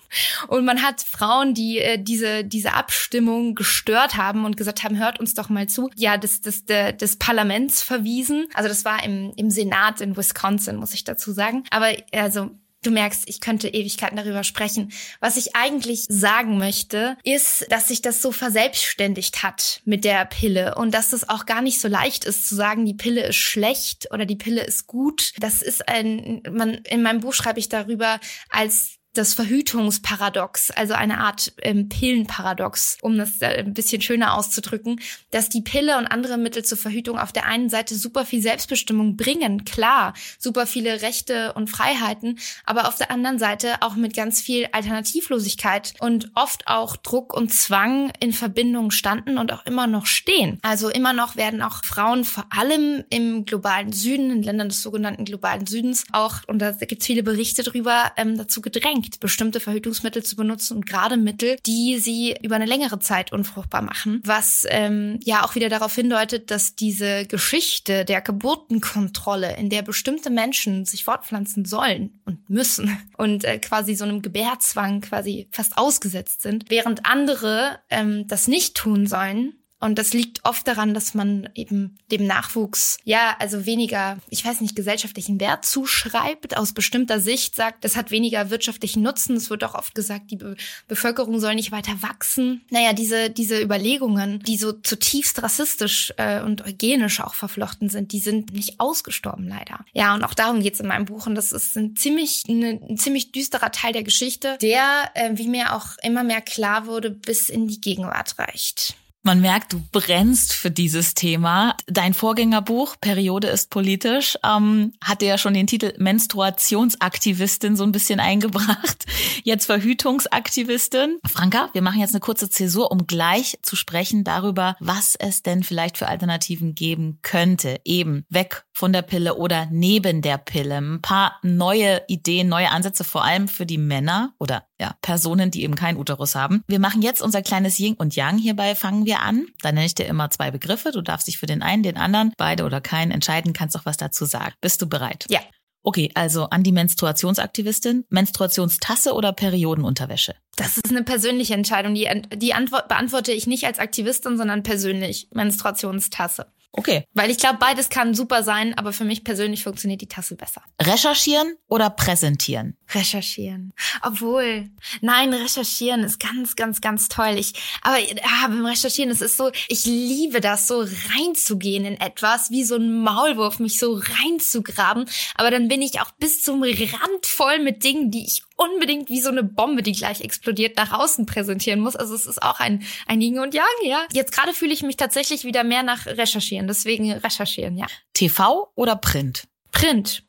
[0.48, 5.20] Und man hat Frauen, die äh, diese, diese Abstimmung gestört haben und gesagt haben, hört
[5.20, 8.48] uns doch mal zu, ja, des, des, des Parlaments verwiesen.
[8.54, 11.64] Also das war im, im Senat in Wisconsin, muss ich dazu sagen.
[11.70, 14.94] Aber also Du merkst, ich könnte Ewigkeiten darüber sprechen.
[15.20, 20.76] Was ich eigentlich sagen möchte, ist, dass sich das so verselbstständigt hat mit der Pille
[20.76, 24.08] und dass es auch gar nicht so leicht ist zu sagen, die Pille ist schlecht
[24.14, 25.34] oder die Pille ist gut.
[25.40, 28.18] Das ist ein, man, in meinem Buch schreibe ich darüber
[28.50, 35.02] als das Verhütungsparadox, also eine Art ähm, Pillenparadox, um das äh, ein bisschen schöner auszudrücken,
[35.32, 39.18] dass die Pille und andere Mittel zur Verhütung auf der einen Seite super viel Selbstbestimmung
[39.18, 44.42] bringen, klar, super viele Rechte und Freiheiten, aber auf der anderen Seite auch mit ganz
[44.42, 50.06] viel Alternativlosigkeit und oft auch Druck und Zwang in Verbindung standen und auch immer noch
[50.06, 50.60] stehen.
[50.62, 55.26] Also immer noch werden auch Frauen vor allem im globalen Süden, in Ländern des sogenannten
[55.26, 59.60] globalen Südens, auch, und da gibt es viele Berichte drüber, ähm, dazu gedrängt, gedrängt, bestimmte
[59.60, 64.22] Verhütungsmittel zu benutzen und gerade Mittel, die sie über eine längere Zeit unfruchtbar machen.
[64.26, 70.30] Was ähm, ja auch wieder darauf hindeutet, dass diese Geschichte der Geburtenkontrolle, in der bestimmte
[70.30, 76.42] Menschen sich fortpflanzen sollen und müssen und äh, quasi so einem Gebärzwang quasi fast ausgesetzt
[76.42, 81.50] sind, während andere ähm, das nicht tun sollen, Und das liegt oft daran, dass man
[81.56, 87.56] eben dem Nachwuchs, ja, also weniger, ich weiß nicht, gesellschaftlichen Wert zuschreibt, aus bestimmter Sicht
[87.56, 89.38] sagt, das hat weniger wirtschaftlichen Nutzen.
[89.38, 90.56] Es wird auch oft gesagt, die Be
[90.88, 92.62] Bevölkerung soll nicht weiter wachsen.
[92.70, 98.20] Naja, diese, diese Überlegungen, die so zutiefst rassistisch äh, und eugenisch auch verflochten sind, die
[98.20, 99.86] sind nicht ausgestorben, leider.
[99.94, 101.28] Ja, und auch darum geht's in meinem Buch.
[101.28, 105.48] Und das ist ein ziemlich, eine, ein ziemlich düsterer Teil der Geschichte, der, äh, wie
[105.48, 108.96] mir auch immer mehr klar wurde, bis in die Gegenwart reicht.
[109.22, 111.76] Man merkt, du brennst für dieses Thema.
[111.88, 118.20] Dein Vorgängerbuch, Periode ist politisch, ähm, hatte ja schon den Titel Menstruationsaktivistin so ein bisschen
[118.22, 119.06] eingebracht.
[119.44, 121.20] Jetzt Verhütungsaktivistin.
[121.28, 125.64] Franka, wir machen jetzt eine kurze Zäsur, um gleich zu sprechen darüber, was es denn
[125.64, 127.82] vielleicht für Alternativen geben könnte.
[127.84, 130.78] Eben weg von der Pille oder neben der Pille.
[130.78, 135.64] Ein paar neue Ideen, neue Ansätze, vor allem für die Männer oder ja, Personen, die
[135.64, 136.64] eben keinen Uterus haben.
[136.68, 138.38] Wir machen jetzt unser kleines Yin und Yang.
[138.38, 139.46] Hierbei fangen wir an.
[139.62, 140.92] Da nenne ich dir immer zwei Begriffe.
[140.92, 143.98] Du darfst dich für den einen, den anderen, beide oder keinen entscheiden, kannst auch was
[143.98, 144.54] dazu sagen.
[144.62, 145.26] Bist du bereit?
[145.30, 145.40] Ja.
[145.82, 148.06] Okay, also an die Menstruationsaktivistin.
[148.10, 150.36] Menstruationstasse oder Periodenunterwäsche?
[150.58, 151.96] Das ist eine persönliche Entscheidung.
[151.96, 155.30] Die, die Antwort beantworte ich nicht als Aktivistin, sondern persönlich.
[155.34, 156.48] Menstruationstasse.
[156.72, 157.06] Okay.
[157.14, 160.62] Weil ich glaube, beides kann super sein, aber für mich persönlich funktioniert die Tasse besser.
[160.80, 162.78] Recherchieren oder präsentieren?
[162.94, 163.74] Recherchieren.
[164.04, 164.70] Obwohl,
[165.02, 167.36] nein, recherchieren ist ganz, ganz, ganz toll.
[167.38, 172.52] Ich, aber ja, beim Recherchieren, es ist so, ich liebe das, so reinzugehen in etwas,
[172.52, 175.06] wie so ein Maulwurf, mich so reinzugraben.
[175.36, 179.22] Aber dann bin ich auch bis zum Rand voll mit Dingen, die ich unbedingt wie
[179.22, 181.96] so eine Bombe, die gleich explodiert, nach außen präsentieren muss.
[181.96, 184.06] Also es ist auch ein, ein Yin und Yang, ja.
[184.12, 186.68] Jetzt gerade fühle ich mich tatsächlich wieder mehr nach Recherchieren.
[186.68, 187.88] Deswegen recherchieren, ja.
[188.14, 189.48] TV oder Print?
[189.72, 190.24] Print.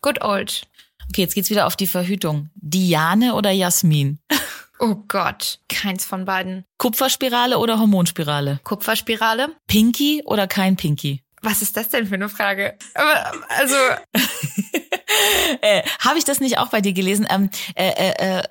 [0.00, 0.62] Good old.
[1.08, 2.50] Okay, jetzt geht's wieder auf die Verhütung.
[2.54, 4.18] Diane oder Jasmin?
[4.84, 6.64] Oh Gott, keins von beiden.
[6.76, 8.58] Kupferspirale oder Hormonspirale?
[8.64, 9.54] Kupferspirale.
[9.68, 11.22] Pinky oder kein Pinky?
[11.40, 12.76] Was ist das denn für eine Frage?
[12.94, 13.76] Aber, also.
[15.60, 17.26] äh, Habe ich das nicht auch bei dir gelesen?
[17.30, 18.42] Ähm, äh, äh, äh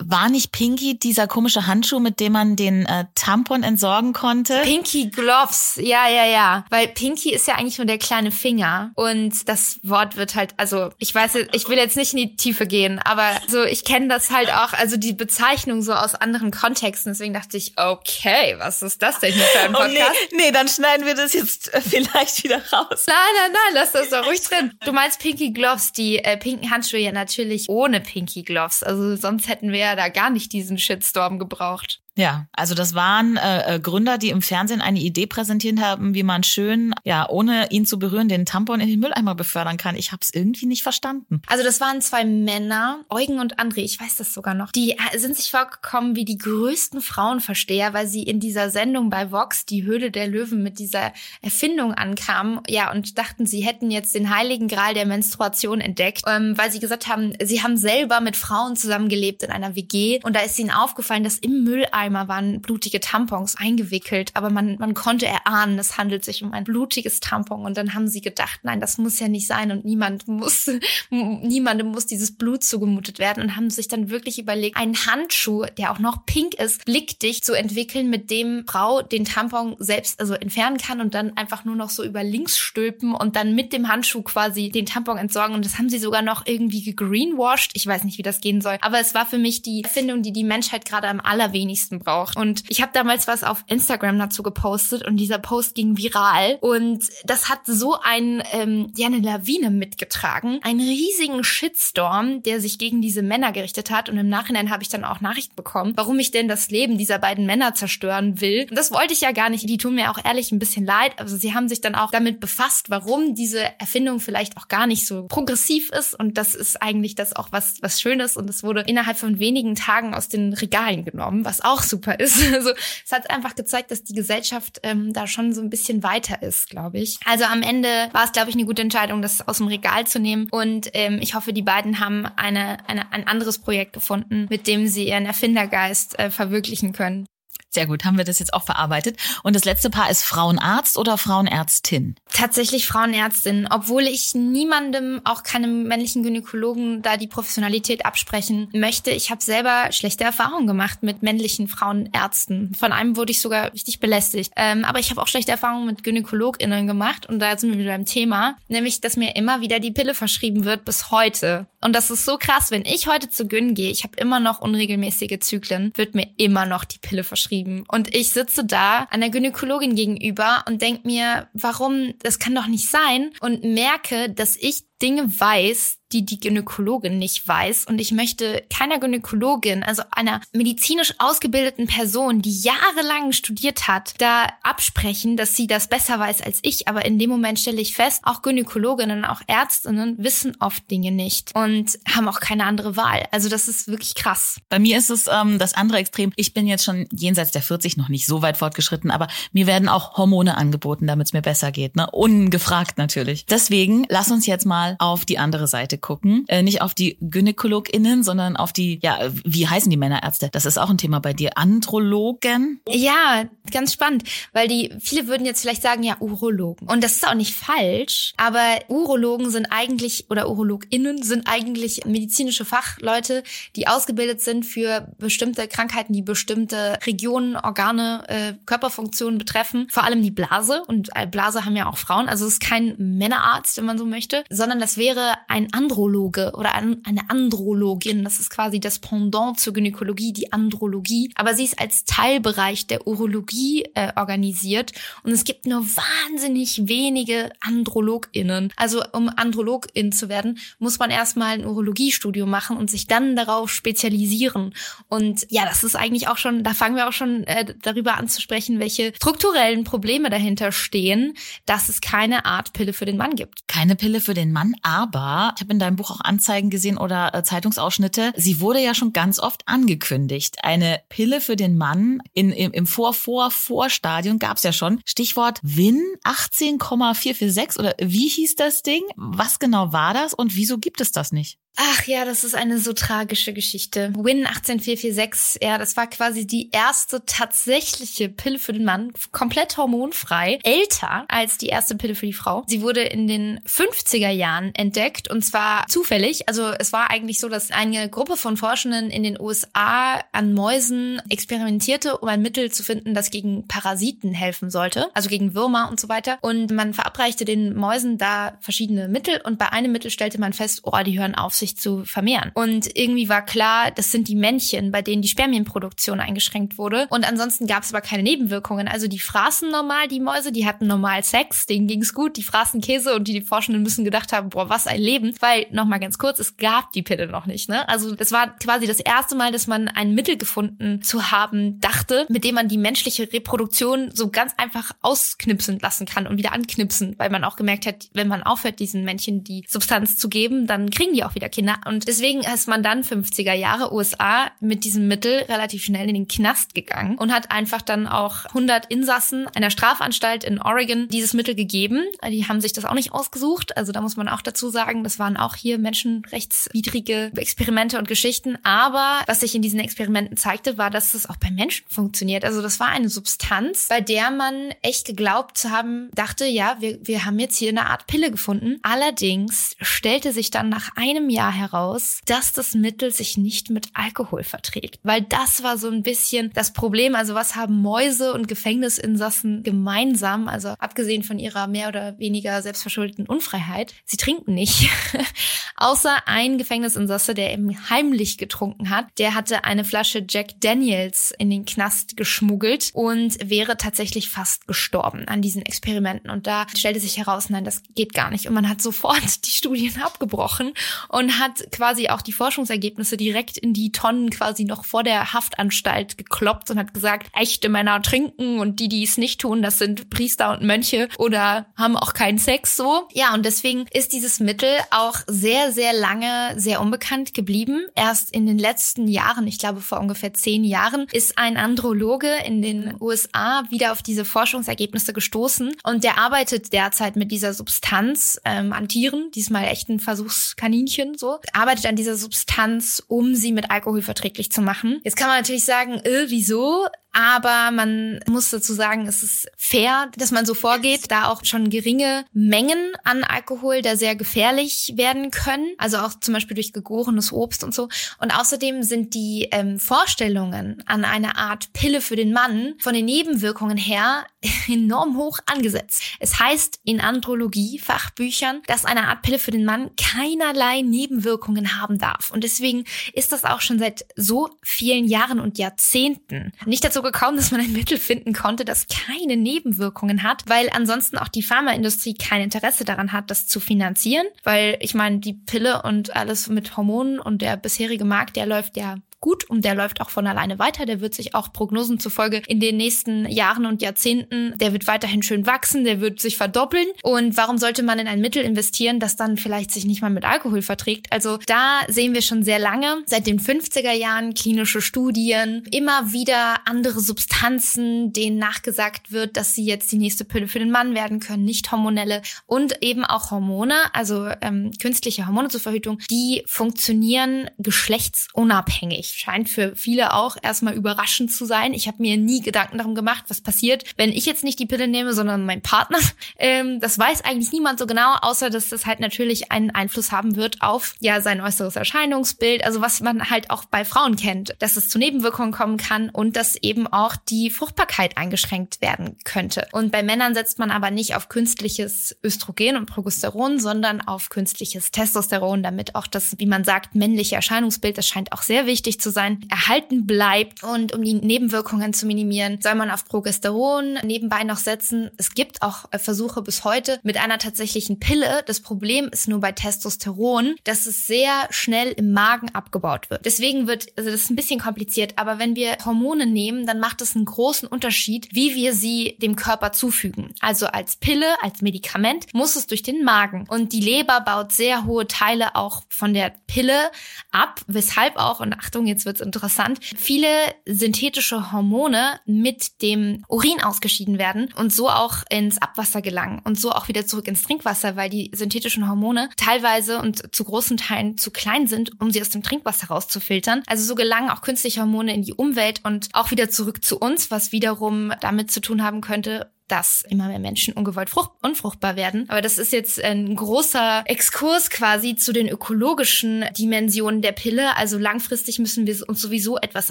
[0.00, 4.60] war nicht Pinky dieser komische Handschuh, mit dem man den äh, Tampon entsorgen konnte?
[4.62, 6.64] Pinky Gloves, ja, ja, ja.
[6.70, 8.92] Weil Pinky ist ja eigentlich nur der kleine Finger.
[8.94, 12.66] Und das Wort wird halt, also ich weiß, ich will jetzt nicht in die Tiefe
[12.66, 17.12] gehen, aber so, ich kenne das halt auch, also die Bezeichnung so aus anderen Kontexten.
[17.12, 20.10] Deswegen dachte ich, okay, was ist das denn hier für ein Podcast?
[20.12, 23.04] Oh, nee, nee, dann schneiden wir das jetzt äh, vielleicht wieder raus.
[23.06, 24.72] Nein, nein, nein, lass das doch ruhig drin.
[24.84, 28.82] Du meinst Pinky Gloves, die äh, pinken Handschuhe ja natürlich ohne Pinky Gloves.
[28.82, 32.00] Also sonst hätten wir ja da gar nicht diesen Shitstorm gebraucht.
[32.18, 36.24] Ja, also das waren äh, äh, Gründer, die im Fernsehen eine Idee präsentiert haben, wie
[36.24, 39.94] man schön, ja, ohne ihn zu berühren, den Tampon in den Mülleimer befördern kann.
[39.94, 41.40] Ich habe es irgendwie nicht verstanden.
[41.46, 44.72] Also das waren zwei Männer, Eugen und André, ich weiß das sogar noch.
[44.72, 49.30] Die äh, sind sich vorgekommen wie die größten Frauenversteher, weil sie in dieser Sendung bei
[49.30, 54.16] Vox, die Höhle der Löwen, mit dieser Erfindung ankamen, ja, und dachten, sie hätten jetzt
[54.16, 58.36] den heiligen Gral der Menstruation entdeckt, ähm, weil sie gesagt haben, sie haben selber mit
[58.36, 62.60] Frauen zusammengelebt in einer WG und da ist ihnen aufgefallen, dass im Mülleimer Mülleimer waren
[62.60, 67.64] blutige Tampons eingewickelt, aber man, man konnte erahnen, es handelt sich um ein blutiges Tampon.
[67.64, 70.70] Und dann haben sie gedacht, nein, das muss ja nicht sein und niemand muss,
[71.10, 75.92] niemandem muss dieses Blut zugemutet werden und haben sich dann wirklich überlegt, einen Handschuh, der
[75.92, 80.78] auch noch pink ist, blickdicht zu entwickeln, mit dem Frau den Tampon selbst also entfernen
[80.78, 84.22] kann und dann einfach nur noch so über links stülpen und dann mit dem Handschuh
[84.22, 85.54] quasi den Tampon entsorgen.
[85.54, 87.72] Und das haben sie sogar noch irgendwie gegreenwashed.
[87.74, 88.78] Ich weiß nicht, wie das gehen soll.
[88.80, 92.36] Aber es war für mich die Erfindung, die die Menschheit gerade am allerwenigsten braucht.
[92.36, 97.04] Und ich habe damals was auf Instagram dazu gepostet und dieser Post ging viral und
[97.24, 103.00] das hat so ein, ähm, ja, eine Lawine mitgetragen, einen riesigen Shitstorm, der sich gegen
[103.00, 104.08] diese Männer gerichtet hat.
[104.08, 107.18] Und im Nachhinein habe ich dann auch Nachrichten bekommen, warum ich denn das Leben dieser
[107.18, 108.66] beiden Männer zerstören will.
[108.68, 109.68] Und das wollte ich ja gar nicht.
[109.68, 111.12] Die tun mir auch ehrlich ein bisschen leid.
[111.18, 115.06] Also sie haben sich dann auch damit befasst, warum diese Erfindung vielleicht auch gar nicht
[115.06, 116.18] so progressiv ist.
[116.18, 118.36] Und das ist eigentlich das auch was, was Schönes.
[118.36, 122.38] Und es wurde innerhalb von wenigen Tagen aus den Regalen genommen, was auch super ist.
[122.58, 122.70] Also
[123.04, 126.68] es hat einfach gezeigt, dass die Gesellschaft ähm, da schon so ein bisschen weiter ist,
[126.68, 127.18] glaube ich.
[127.24, 130.18] Also am Ende war es, glaube ich, eine gute Entscheidung, das aus dem Regal zu
[130.18, 130.48] nehmen.
[130.50, 134.88] Und ähm, ich hoffe, die beiden haben eine, eine, ein anderes Projekt gefunden, mit dem
[134.88, 137.26] sie ihren Erfindergeist äh, verwirklichen können.
[137.70, 139.18] Sehr gut, haben wir das jetzt auch verarbeitet.
[139.42, 142.14] Und das letzte Paar ist Frauenarzt oder Frauenärztin?
[142.32, 149.10] Tatsächlich Frauenärztin, obwohl ich niemandem, auch keinem männlichen Gynäkologen, da die Professionalität absprechen möchte.
[149.10, 152.74] Ich habe selber schlechte Erfahrungen gemacht mit männlichen Frauenärzten.
[152.74, 154.52] Von einem wurde ich sogar richtig belästigt.
[154.56, 157.92] Ähm, aber ich habe auch schlechte Erfahrungen mit GynäkologInnen gemacht und da sind wir wieder
[157.92, 161.66] beim Thema, nämlich, dass mir immer wieder die Pille verschrieben wird bis heute.
[161.80, 164.60] Und das ist so krass, wenn ich heute zu Gyn gehe, ich habe immer noch
[164.60, 167.84] unregelmäßige Zyklen, wird mir immer noch die Pille verschrieben.
[167.86, 172.88] Und ich sitze da der Gynäkologin gegenüber und denk mir, warum, das kann doch nicht
[172.88, 173.30] sein.
[173.40, 177.84] Und merke, dass ich Dinge weiß, die die Gynäkologin nicht weiß.
[177.86, 184.46] Und ich möchte keiner Gynäkologin, also einer medizinisch ausgebildeten Person, die jahrelang studiert hat, da
[184.62, 186.88] absprechen, dass sie das besser weiß als ich.
[186.88, 191.54] Aber in dem Moment stelle ich fest, auch Gynäkologinnen, auch Ärztinnen wissen oft Dinge nicht
[191.54, 193.26] und haben auch keine andere Wahl.
[193.30, 194.58] Also das ist wirklich krass.
[194.68, 196.32] Bei mir ist es ähm, das andere Extrem.
[196.36, 199.88] Ich bin jetzt schon jenseits der 40 noch nicht so weit fortgeschritten, aber mir werden
[199.88, 201.96] auch Hormone angeboten, damit es mir besser geht.
[201.96, 202.08] Ne?
[202.10, 203.44] Ungefragt natürlich.
[203.46, 206.44] Deswegen lass uns jetzt mal auf die andere Seite gucken.
[206.48, 210.48] Äh, nicht auf die GynäkologInnen, sondern auf die, ja, wie heißen die Männerärzte?
[210.52, 211.56] Das ist auch ein Thema bei dir.
[211.56, 212.80] Andrologen?
[212.88, 216.88] Ja, ganz spannend, weil die, viele würden jetzt vielleicht sagen, ja, Urologen.
[216.88, 222.64] Und das ist auch nicht falsch, aber Urologen sind eigentlich, oder UrologInnen sind eigentlich medizinische
[222.64, 223.42] Fachleute,
[223.76, 229.86] die ausgebildet sind für bestimmte Krankheiten, die bestimmte Regionen, Organe, äh, Körperfunktionen betreffen.
[229.90, 230.82] Vor allem die Blase.
[230.86, 232.28] Und äh, Blase haben ja auch Frauen.
[232.28, 236.52] Also es ist kein Männerarzt, wenn man so möchte, sondern das wäre wäre ein Androloge
[236.54, 238.24] oder ein, eine Andrologin.
[238.24, 241.30] Das ist quasi das Pendant zur Gynäkologie, die Andrologie.
[241.34, 247.50] Aber sie ist als Teilbereich der Urologie äh, organisiert und es gibt nur wahnsinnig wenige
[247.60, 248.72] AndrologInnen.
[248.76, 253.70] Also um Andrologin zu werden, muss man erstmal ein Urologiestudium machen und sich dann darauf
[253.70, 254.74] spezialisieren.
[255.08, 258.28] Und ja, das ist eigentlich auch schon, da fangen wir auch schon äh, darüber an
[258.28, 261.34] zu sprechen, welche strukturellen Probleme dahinter stehen,
[261.66, 263.66] dass es keine Art Pille für den Mann gibt.
[263.68, 267.34] Keine Pille für den Mann, aber ich habe in deinem Buch auch Anzeigen gesehen oder
[267.34, 268.32] äh, Zeitungsausschnitte.
[268.36, 270.58] Sie wurde ja schon ganz oft angekündigt.
[270.62, 275.00] Eine Pille für den Mann in, im, im Vor-Vor-Vorstadion gab es ja schon.
[275.04, 279.02] Stichwort WIN 18,446 oder wie hieß das Ding?
[279.16, 281.58] Was genau war das und wieso gibt es das nicht?
[281.76, 284.12] Ach ja, das ist eine so tragische Geschichte.
[284.16, 290.58] Win 18446, ja, das war quasi die erste tatsächliche Pille für den Mann, komplett hormonfrei,
[290.64, 292.64] älter als die erste Pille für die Frau.
[292.66, 296.48] Sie wurde in den 50er Jahren entdeckt und zwar zufällig.
[296.48, 301.22] Also es war eigentlich so, dass eine Gruppe von Forschenden in den USA an Mäusen
[301.28, 306.00] experimentierte, um ein Mittel zu finden, das gegen Parasiten helfen sollte, also gegen Würmer und
[306.00, 306.38] so weiter.
[306.40, 310.80] Und man verabreichte den Mäusen da verschiedene Mittel und bei einem Mittel stellte man fest,
[310.82, 312.50] oh, die hören auf, sich zu vermehren.
[312.54, 317.06] Und irgendwie war klar, das sind die Männchen, bei denen die Spermienproduktion eingeschränkt wurde.
[317.10, 318.88] Und ansonsten gab es aber keine Nebenwirkungen.
[318.88, 322.80] Also die fraßen normal, die Mäuse, die hatten normal Sex, denen ging's gut, die fraßen
[322.80, 325.34] Käse und die, die Forschenden müssen gedacht haben, boah, was ein Leben.
[325.40, 327.68] Weil, nochmal ganz kurz, es gab die Pille noch nicht.
[327.68, 327.88] Ne?
[327.88, 332.26] Also das war quasi das erste Mal, dass man ein Mittel gefunden zu haben dachte,
[332.28, 337.14] mit dem man die menschliche Reproduktion so ganz einfach ausknipsen lassen kann und wieder anknipsen,
[337.18, 340.90] weil man auch gemerkt hat, wenn man aufhört, diesen Männchen die Substanz zu geben, dann
[340.90, 341.76] kriegen die auch wieder Kinder.
[341.86, 346.28] Und deswegen ist man dann 50er Jahre USA mit diesem Mittel relativ schnell in den
[346.28, 351.54] Knast gegangen und hat einfach dann auch 100 Insassen einer Strafanstalt in Oregon dieses Mittel
[351.54, 352.04] gegeben.
[352.28, 353.76] Die haben sich das auch nicht ausgesucht.
[353.76, 358.58] Also da muss man auch dazu sagen, das waren auch hier menschenrechtswidrige Experimente und Geschichten.
[358.62, 362.44] Aber was sich in diesen Experimenten zeigte, war, dass das auch bei Menschen funktioniert.
[362.44, 366.98] Also das war eine Substanz, bei der man echt geglaubt zu haben, dachte, ja, wir,
[367.06, 368.78] wir haben jetzt hier eine Art Pille gefunden.
[368.82, 373.90] Allerdings stellte sich dann nach einem Jahr Jahr heraus, dass das Mittel sich nicht mit
[373.94, 374.98] Alkohol verträgt.
[375.04, 377.14] Weil das war so ein bisschen das Problem.
[377.14, 380.48] Also was haben Mäuse und Gefängnisinsassen gemeinsam?
[380.48, 383.94] Also abgesehen von ihrer mehr oder weniger selbstverschuldeten Unfreiheit.
[384.04, 384.90] Sie trinken nicht.
[385.76, 389.06] Außer ein Gefängnisinsasse, der eben heimlich getrunken hat.
[389.18, 395.28] Der hatte eine Flasche Jack Daniels in den Knast geschmuggelt und wäre tatsächlich fast gestorben
[395.28, 396.30] an diesen Experimenten.
[396.30, 398.48] Und da stellte sich heraus, nein, das geht gar nicht.
[398.48, 400.72] Und man hat sofort die Studien abgebrochen
[401.08, 406.16] und hat quasi auch die Forschungsergebnisse direkt in die Tonnen quasi noch vor der Haftanstalt
[406.18, 410.10] gekloppt und hat gesagt, echte Männer trinken und die, die es nicht tun, das sind
[410.10, 413.08] Priester und Mönche oder haben auch keinen Sex so.
[413.12, 417.86] Ja, und deswegen ist dieses Mittel auch sehr, sehr lange sehr unbekannt geblieben.
[417.94, 422.62] Erst in den letzten Jahren, ich glaube vor ungefähr zehn Jahren, ist ein Androloge in
[422.62, 428.72] den USA wieder auf diese Forschungsergebnisse gestoßen und der arbeitet derzeit mit dieser Substanz ähm,
[428.72, 434.50] an Tieren, diesmal echten Versuchskaninchen so arbeitet an dieser Substanz, um sie mit Alkohol verträglich
[434.52, 435.00] zu machen.
[435.04, 436.86] Jetzt kann man natürlich sagen, äh, wieso?
[437.12, 441.70] Aber man muss dazu sagen, es ist fair, dass man so vorgeht, da auch schon
[441.70, 447.32] geringe Mengen an Alkohol da sehr gefährlich werden können, also auch zum Beispiel durch gegorenes
[447.32, 447.88] Obst und so.
[448.20, 453.06] Und außerdem sind die ähm, Vorstellungen an eine Art Pille für den Mann von den
[453.06, 454.24] Nebenwirkungen her
[454.68, 456.02] enorm hoch angesetzt.
[456.20, 462.30] Es heißt in Andrologie-Fachbüchern, dass eine Art Pille für den Mann keinerlei Nebenwirkungen haben darf.
[462.30, 467.36] Und deswegen ist das auch schon seit so vielen Jahren und Jahrzehnten nicht dazu gekommen,
[467.36, 472.14] dass man ein Mittel finden konnte, das keine Nebenwirkungen hat, weil ansonsten auch die Pharmaindustrie
[472.14, 474.26] kein Interesse daran hat, das zu finanzieren.
[474.44, 478.76] Weil ich meine, die Pille und alles mit Hormonen und der bisherige Markt, der läuft
[478.76, 480.86] ja gut und der läuft auch von alleine weiter.
[480.86, 485.22] Der wird sich auch Prognosen zufolge in den nächsten Jahren und Jahrzehnten, der wird weiterhin
[485.22, 486.86] schön wachsen, der wird sich verdoppeln.
[487.02, 490.24] Und warum sollte man in ein Mittel investieren, das dann vielleicht sich nicht mal mit
[490.24, 491.10] Alkohol verträgt?
[491.10, 496.66] Also da sehen wir schon sehr lange, seit den 50er Jahren klinische Studien, immer wieder
[496.66, 501.20] andere Substanzen, denen nachgesagt wird, dass sie jetzt die nächste Pille für den Mann werden
[501.20, 507.50] können, nicht hormonelle und eben auch Hormone, also ähm, künstliche Hormone zur Verhütung, die funktionieren
[507.58, 511.74] geschlechtsunabhängig scheint für viele auch erstmal überraschend zu sein.
[511.74, 514.88] Ich habe mir nie Gedanken darum gemacht, was passiert, wenn ich jetzt nicht die Pille
[514.88, 515.98] nehme, sondern mein Partner.
[516.40, 520.36] Ähm, das weiß eigentlich niemand so genau, außer dass das halt natürlich einen Einfluss haben
[520.36, 524.76] wird auf ja sein äußeres Erscheinungsbild, also was man halt auch bei Frauen kennt, dass
[524.76, 529.68] es zu Nebenwirkungen kommen kann und dass eben auch die Fruchtbarkeit eingeschränkt werden könnte.
[529.72, 534.90] Und bei Männern setzt man aber nicht auf künstliches Östrogen und Progesteron, sondern auf künstliches
[534.90, 539.10] Testosteron, damit auch das, wie man sagt, männliche Erscheinungsbild, das scheint auch sehr wichtig zu
[539.10, 540.62] sein, erhalten bleibt.
[540.62, 545.10] Und um die Nebenwirkungen zu minimieren, soll man auf Progesteron nebenbei noch setzen.
[545.16, 548.42] Es gibt auch äh, Versuche bis heute mit einer tatsächlichen Pille.
[548.46, 553.24] Das Problem ist nur bei Testosteron, dass es sehr schnell im Magen abgebaut wird.
[553.24, 557.00] Deswegen wird, also das ist ein bisschen kompliziert, aber wenn wir Hormone nehmen, dann macht
[557.02, 560.34] es einen großen Unterschied, wie wir sie dem Körper zufügen.
[560.40, 563.46] Also als Pille, als Medikament muss es durch den Magen.
[563.48, 566.90] Und die Leber baut sehr hohe Teile auch von der Pille
[567.30, 570.28] ab, weshalb auch, und Achtung, jetzt wird's interessant, viele
[570.66, 576.72] synthetische Hormone mit dem Urin ausgeschieden werden und so auch ins Abwasser gelangen und so
[576.72, 581.30] auch wieder zurück ins Trinkwasser, weil die synthetischen Hormone teilweise und zu großen Teilen zu
[581.30, 583.62] klein sind, um sie aus dem Trinkwasser rauszufiltern.
[583.66, 587.30] Also so gelangen auch künstliche Hormone in die Umwelt und auch wieder zurück zu uns,
[587.30, 592.24] was wiederum damit zu tun haben könnte, dass immer mehr Menschen ungewollt frucht unfruchtbar werden.
[592.28, 597.76] Aber das ist jetzt ein großer Exkurs quasi zu den ökologischen Dimensionen der Pille.
[597.76, 599.90] Also langfristig müssen wir uns sowieso etwas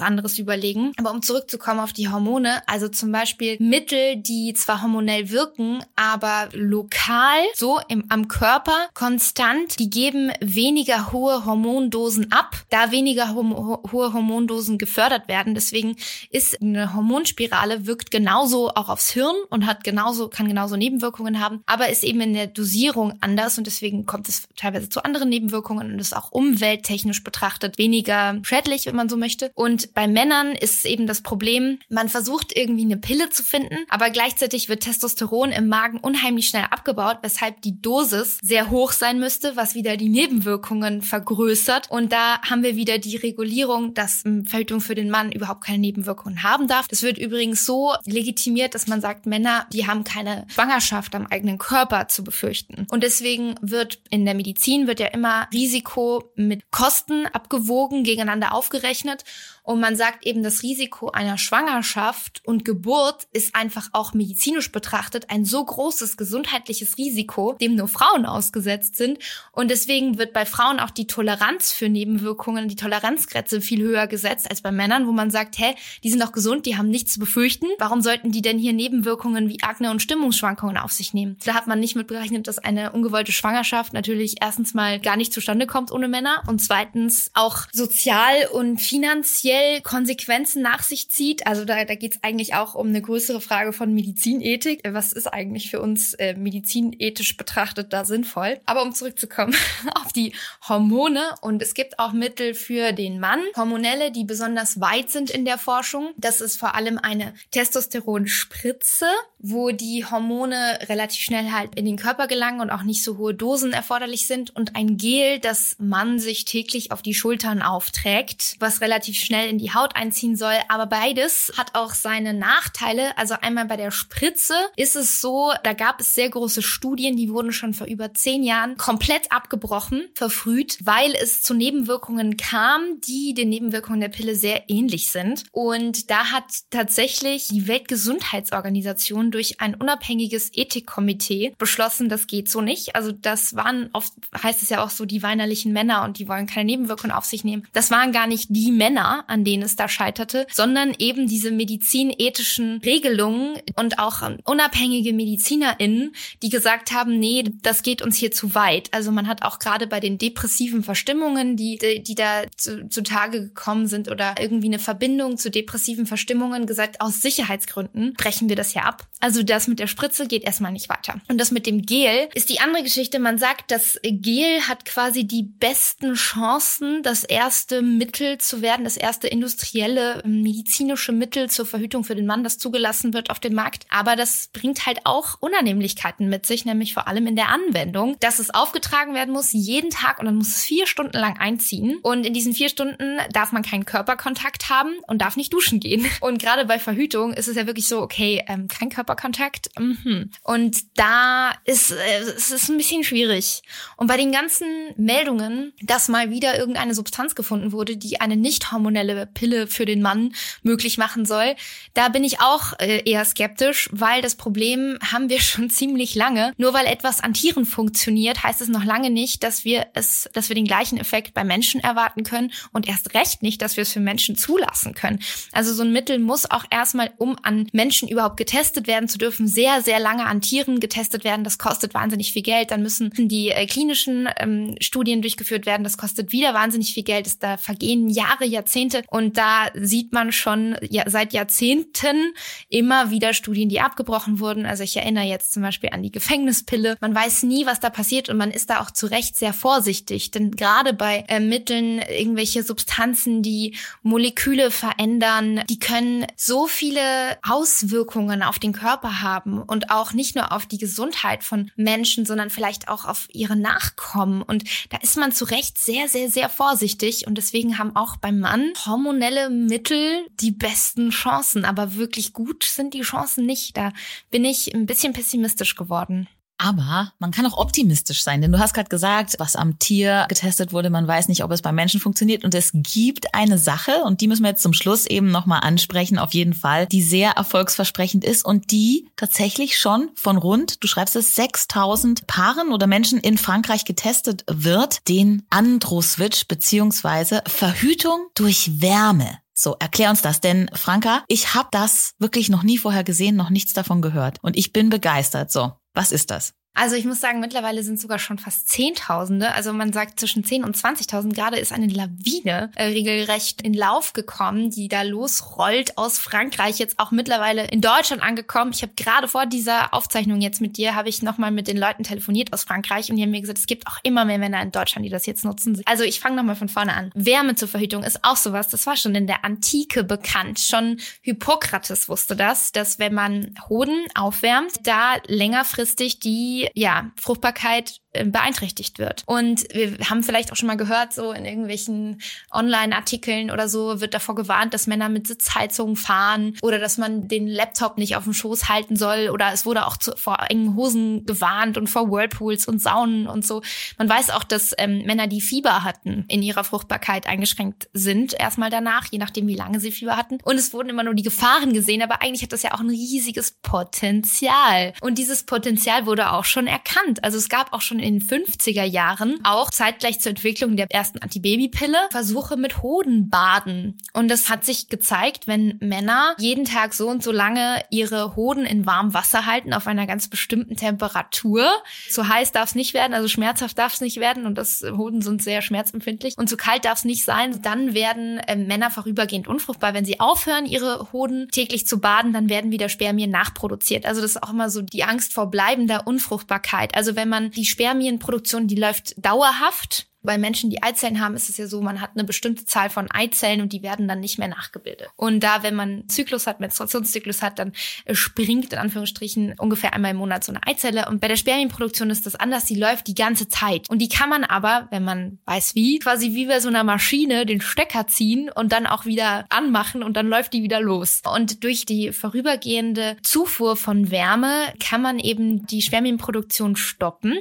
[0.00, 0.92] anderes überlegen.
[0.98, 6.48] Aber um zurückzukommen auf die Hormone, also zum Beispiel Mittel, die zwar hormonell wirken, aber
[6.52, 13.82] lokal so im, am Körper konstant, die geben weniger hohe Hormondosen ab, da weniger ho
[13.90, 15.54] hohe Hormondosen gefördert werden.
[15.54, 15.96] Deswegen
[16.30, 21.62] ist eine Hormonspirale wirkt genauso auch aufs Hirn und hat genauso, kann genauso Nebenwirkungen haben,
[21.66, 25.92] aber ist eben in der Dosierung anders und deswegen kommt es teilweise zu anderen Nebenwirkungen
[25.92, 29.52] und ist auch umwelttechnisch betrachtet weniger schädlich, wenn man so möchte.
[29.54, 34.10] Und bei Männern ist eben das Problem, man versucht irgendwie eine Pille zu finden, aber
[34.10, 39.56] gleichzeitig wird Testosteron im Magen unheimlich schnell abgebaut, weshalb die Dosis sehr hoch sein müsste,
[39.56, 41.90] was wieder die Nebenwirkungen vergrößert.
[41.90, 46.42] Und da haben wir wieder die Regulierung, dass Verhütung für den Mann überhaupt keine Nebenwirkungen
[46.42, 46.88] haben darf.
[46.88, 51.58] Das wird übrigens so legitimiert, dass man sagt, Männer die haben keine Schwangerschaft am eigenen
[51.58, 52.86] Körper zu befürchten.
[52.90, 59.24] Und deswegen wird in der Medizin wird ja immer Risiko mit Kosten abgewogen, gegeneinander aufgerechnet.
[59.68, 65.26] Und man sagt eben, das Risiko einer Schwangerschaft und Geburt ist einfach auch medizinisch betrachtet
[65.28, 69.18] ein so großes gesundheitliches Risiko, dem nur Frauen ausgesetzt sind.
[69.52, 74.48] Und deswegen wird bei Frauen auch die Toleranz für Nebenwirkungen, die Toleranzgrenze viel höher gesetzt
[74.48, 77.20] als bei Männern, wo man sagt, hä, die sind doch gesund, die haben nichts zu
[77.20, 77.66] befürchten.
[77.78, 81.36] Warum sollten die denn hier Nebenwirkungen wie Akne und Stimmungsschwankungen auf sich nehmen?
[81.44, 85.66] Da hat man nicht mitberechnet, dass eine ungewollte Schwangerschaft natürlich erstens mal gar nicht zustande
[85.66, 91.46] kommt ohne Männer und zweitens auch sozial und finanziell schnell Konsequenzen nach sich zieht.
[91.46, 94.80] Also da, da geht es eigentlich auch um eine größere Frage von Medizinethik.
[94.88, 98.60] Was ist eigentlich für uns äh, medizinethisch betrachtet da sinnvoll?
[98.66, 99.54] Aber um zurückzukommen
[99.94, 100.32] auf die
[100.68, 105.44] Hormone und es gibt auch Mittel für den Mann, Hormonelle, die besonders weit sind in
[105.44, 106.10] der Forschung.
[106.16, 109.06] Das ist vor allem eine Testosteronspritze
[109.38, 113.34] wo die Hormone relativ schnell halt in den Körper gelangen und auch nicht so hohe
[113.34, 118.80] Dosen erforderlich sind und ein Gel, das man sich täglich auf die Schultern aufträgt, was
[118.80, 120.54] relativ schnell in die Haut einziehen soll.
[120.68, 123.16] Aber beides hat auch seine Nachteile.
[123.16, 127.30] Also einmal bei der Spritze ist es so, da gab es sehr große Studien, die
[127.30, 133.34] wurden schon vor über zehn Jahren komplett abgebrochen, verfrüht, weil es zu Nebenwirkungen kam, die
[133.34, 135.44] den Nebenwirkungen der Pille sehr ähnlich sind.
[135.52, 142.94] Und da hat tatsächlich die Weltgesundheitsorganisation durch ein unabhängiges Ethikkomitee beschlossen, das geht so nicht.
[142.94, 144.12] Also das waren oft,
[144.42, 147.44] heißt es ja auch so, die weinerlichen Männer und die wollen keine Nebenwirkungen auf sich
[147.44, 147.66] nehmen.
[147.72, 152.78] Das waren gar nicht die Männer, an denen es da scheiterte, sondern eben diese medizinethischen
[152.84, 156.12] Regelungen und auch unabhängige MedizinerInnen,
[156.42, 158.92] die gesagt haben, nee, das geht uns hier zu weit.
[158.92, 163.86] Also man hat auch gerade bei den depressiven Verstimmungen, die, die da zu, zutage gekommen
[163.86, 168.84] sind oder irgendwie eine Verbindung zu depressiven Verstimmungen gesagt, aus Sicherheitsgründen brechen wir das hier
[168.84, 169.06] ab.
[169.20, 171.20] Also das mit der Spritze geht erstmal nicht weiter.
[171.28, 173.18] Und das mit dem Gel ist die andere Geschichte.
[173.18, 178.96] Man sagt, das Gel hat quasi die besten Chancen, das erste Mittel zu werden, das
[178.96, 183.86] erste industrielle medizinische Mittel zur Verhütung für den Mann, das zugelassen wird auf dem Markt.
[183.90, 188.38] Aber das bringt halt auch Unannehmlichkeiten mit sich, nämlich vor allem in der Anwendung, dass
[188.38, 191.98] es aufgetragen werden muss jeden Tag und dann muss es vier Stunden lang einziehen.
[192.02, 196.06] Und in diesen vier Stunden darf man keinen Körperkontakt haben und darf nicht duschen gehen.
[196.20, 199.70] Und gerade bei Verhütung ist es ja wirklich so, okay, ähm, kein Körperkontakt.
[199.78, 200.30] Mhm.
[200.42, 203.62] Und da ist äh, es ist ein bisschen schwierig.
[203.96, 208.70] Und bei den ganzen Meldungen, dass mal wieder irgendeine Substanz gefunden wurde, die eine nicht
[208.70, 211.54] hormonelle Pille für den Mann möglich machen soll,
[211.94, 216.52] da bin ich auch äh, eher skeptisch, weil das Problem haben wir schon ziemlich lange.
[216.58, 220.48] Nur weil etwas an Tieren funktioniert, heißt es noch lange nicht, dass wir es, dass
[220.48, 223.92] wir den gleichen Effekt bei Menschen erwarten können und erst recht nicht, dass wir es
[223.92, 225.20] für Menschen zulassen können.
[225.52, 229.46] Also so ein Mittel muss auch erstmal, um an Menschen überhaupt getestet werden zu dürfen,
[229.46, 231.44] sehr, sehr lange an Tieren getestet werden.
[231.44, 232.72] Das kostet wahnsinnig viel Geld.
[232.72, 235.84] Dann müssen die äh, klinischen ähm, Studien durchgeführt werden.
[235.84, 237.42] Das kostet wieder wahnsinnig viel Geld.
[237.42, 239.02] da vergehen Jahre, Jahrzehnte.
[239.08, 242.32] Und da sieht man schon ja, seit Jahrzehnten
[242.68, 244.66] immer wieder Studien, die abgebrochen wurden.
[244.66, 246.96] Also ich erinnere jetzt zum Beispiel an die Gefängnispille.
[247.00, 250.30] Man weiß nie, was da passiert und man ist da auch zu Recht sehr vorsichtig.
[250.32, 257.00] Denn gerade bei äh, Mitteln, irgendwelche Substanzen, die Moleküle verändern, die können so viele
[257.42, 262.50] Auswirkungen auf den Körper haben und auch nicht nur auf die Gesundheit von Menschen, sondern
[262.50, 264.42] vielleicht auch auf ihre Nachkommen.
[264.42, 267.26] Und da ist man zu Recht sehr, sehr, sehr vorsichtig.
[267.26, 271.64] Und deswegen haben auch beim Mann hormonelle Mittel die besten Chancen.
[271.64, 273.76] Aber wirklich gut sind die Chancen nicht.
[273.76, 273.92] Da
[274.30, 276.28] bin ich ein bisschen pessimistisch geworden.
[276.58, 280.72] Aber man kann auch optimistisch sein, denn du hast gerade gesagt, was am Tier getestet
[280.72, 282.44] wurde, man weiß nicht, ob es beim Menschen funktioniert.
[282.44, 286.18] Und es gibt eine Sache, und die müssen wir jetzt zum Schluss eben nochmal ansprechen,
[286.18, 291.14] auf jeden Fall, die sehr erfolgsversprechend ist und die tatsächlich schon von rund, du schreibst
[291.14, 299.38] es, 6000 Paaren oder Menschen in Frankreich getestet wird, den Andro-Switch beziehungsweise Verhütung durch Wärme.
[299.60, 303.50] So, erklär uns das, denn Franka, ich habe das wirklich noch nie vorher gesehen, noch
[303.50, 305.50] nichts davon gehört und ich bin begeistert.
[305.50, 306.54] So, was ist das?
[306.74, 309.52] Also ich muss sagen, mittlerweile sind sogar schon fast Zehntausende.
[309.52, 311.34] Also man sagt zwischen 10 und 20.000.
[311.34, 317.00] Gerade ist eine Lawine äh, regelrecht in Lauf gekommen, die da losrollt aus Frankreich, jetzt
[317.00, 318.70] auch mittlerweile in Deutschland angekommen.
[318.72, 322.04] Ich habe gerade vor dieser Aufzeichnung jetzt mit dir, habe ich nochmal mit den Leuten
[322.04, 324.70] telefoniert aus Frankreich und die haben mir gesagt, es gibt auch immer mehr Männer in
[324.70, 325.82] Deutschland, die das jetzt nutzen.
[325.84, 327.10] Also ich fange nochmal von vorne an.
[327.14, 330.60] Wärme zur Verhütung ist auch sowas, das war schon in der Antike bekannt.
[330.60, 338.98] Schon Hippokrates wusste das, dass wenn man Hoden aufwärmt, da längerfristig die ja, Fruchtbarkeit beeinträchtigt
[338.98, 339.22] wird.
[339.26, 344.14] Und wir haben vielleicht auch schon mal gehört, so in irgendwelchen Online-Artikeln oder so wird
[344.14, 348.32] davor gewarnt, dass Männer mit Sitzheizung fahren oder dass man den Laptop nicht auf dem
[348.32, 352.66] Schoß halten soll oder es wurde auch zu, vor engen Hosen gewarnt und vor Whirlpools
[352.66, 353.62] und Saunen und so.
[353.98, 358.70] Man weiß auch, dass ähm, Männer, die Fieber hatten, in ihrer Fruchtbarkeit eingeschränkt sind, erstmal
[358.70, 360.38] danach, je nachdem, wie lange sie Fieber hatten.
[360.44, 362.88] Und es wurden immer nur die Gefahren gesehen, aber eigentlich hat das ja auch ein
[362.88, 364.94] riesiges Potenzial.
[365.00, 367.22] Und dieses Potenzial wurde auch schon erkannt.
[367.22, 371.18] Also es gab auch schon in den 50er Jahren, auch zeitgleich zur Entwicklung der ersten
[371.18, 373.98] Antibabypille, Versuche mit Hodenbaden.
[374.12, 378.64] Und es hat sich gezeigt, wenn Männer jeden Tag so und so lange ihre Hoden
[378.64, 381.66] in warmem Wasser halten, auf einer ganz bestimmten Temperatur,
[382.10, 385.22] zu heiß darf es nicht werden, also schmerzhaft darf es nicht werden und das Hoden
[385.22, 389.48] sind sehr schmerzempfindlich und zu kalt darf es nicht sein, dann werden äh, Männer vorübergehend
[389.48, 389.94] unfruchtbar.
[389.94, 394.06] Wenn sie aufhören, ihre Hoden täglich zu baden, dann werden wieder Spermien nachproduziert.
[394.06, 396.94] Also das ist auch immer so die Angst vor bleibender Unfruchtbarkeit.
[396.94, 401.48] Also wenn man die Spermien Spermienproduktion, die läuft dauerhaft Bei Menschen, die Eizellen haben, ist
[401.48, 404.38] es ja so, man hat eine bestimmte Zahl von Eizellen und die werden dann nicht
[404.38, 405.08] mehr nachgebildet.
[405.16, 407.72] Und da, wenn man Zyklus hat, Menstruationszyklus hat, dann
[408.04, 411.08] äh, springt in Anführungsstrichen ungefähr einmal im Monat so eine Eizelle.
[411.08, 413.88] Und bei der Spermienproduktion ist das anders, die läuft die ganze Zeit.
[413.88, 417.46] Und die kann man aber, wenn man weiß wie, quasi wie bei so einer Maschine
[417.46, 421.22] den Stecker ziehen und dann auch wieder anmachen und dann läuft die wieder los.
[421.32, 427.38] Und durch die vorübergehende Zufuhr von Wärme kann man eben die Spermienproduktion stoppen.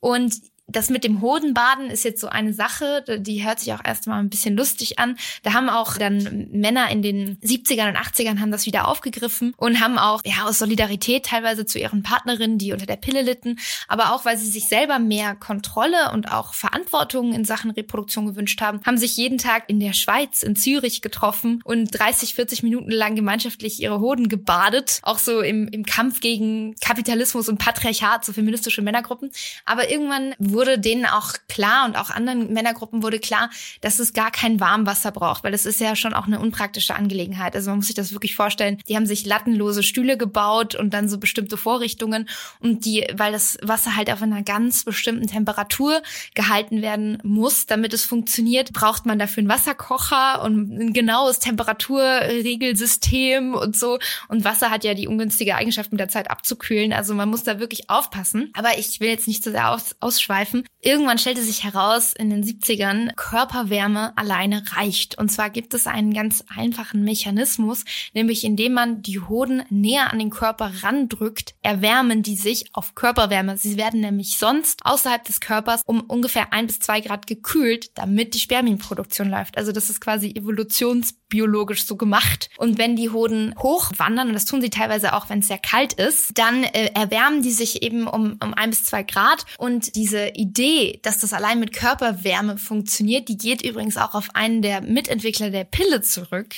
[0.00, 0.34] Und
[0.66, 4.30] das mit dem Hodenbaden ist jetzt so eine Sache, die hört sich auch erstmal ein
[4.30, 5.16] bisschen lustig an.
[5.42, 9.80] Da haben auch dann Männer in den 70ern und 80ern haben das wieder aufgegriffen und
[9.80, 13.58] haben auch ja aus Solidarität teilweise zu ihren Partnerinnen, die unter der Pille litten,
[13.88, 18.60] aber auch weil sie sich selber mehr Kontrolle und auch Verantwortung in Sachen Reproduktion gewünscht
[18.62, 22.90] haben, haben sich jeden Tag in der Schweiz in Zürich getroffen und 30, 40 Minuten
[22.90, 28.32] lang gemeinschaftlich ihre Hoden gebadet, auch so im, im Kampf gegen Kapitalismus und Patriarchat, so
[28.32, 29.30] feministische Männergruppen.
[29.66, 33.50] Aber irgendwann wurde denen auch klar und auch anderen Männergruppen wurde klar,
[33.80, 37.54] dass es gar kein Warmwasser braucht, weil das ist ja schon auch eine unpraktische Angelegenheit.
[37.54, 38.78] Also man muss sich das wirklich vorstellen.
[38.88, 42.28] Die haben sich lattenlose Stühle gebaut und dann so bestimmte Vorrichtungen
[42.60, 46.02] und die, weil das Wasser halt auf einer ganz bestimmten Temperatur
[46.34, 53.54] gehalten werden muss, damit es funktioniert, braucht man dafür einen Wasserkocher und ein genaues Temperaturregelsystem
[53.54, 53.98] und so.
[54.28, 56.92] Und Wasser hat ja die ungünstige Eigenschaft mit der Zeit abzukühlen.
[56.92, 58.50] Also man muss da wirklich aufpassen.
[58.54, 60.64] Aber ich will jetzt nicht zu sehr aus, ausschweifen aufgreifen.
[60.80, 65.16] Irgendwann stellte sich heraus in den 70ern, Körperwärme alleine reicht.
[65.16, 70.18] Und zwar gibt es einen ganz einfachen Mechanismus, nämlich indem man die Hoden näher an
[70.18, 73.56] den Körper randrückt, erwärmen die sich auf Körperwärme.
[73.56, 78.34] Sie werden nämlich sonst außerhalb des Körpers um ungefähr ein bis zwei Grad gekühlt, damit
[78.34, 79.56] die Spermienproduktion läuft.
[79.56, 82.50] Also das ist quasi evolutionsbiologisch so gemacht.
[82.58, 85.94] Und wenn die Hoden hochwandern, und das tun sie teilweise auch, wenn es sehr kalt
[85.94, 89.46] ist, dann äh, erwärmen die sich eben um, um ein bis zwei Grad.
[89.56, 94.62] Und diese Idee, dass das allein mit Körperwärme funktioniert, die geht übrigens auch auf einen
[94.62, 96.54] der Mitentwickler der Pille zurück,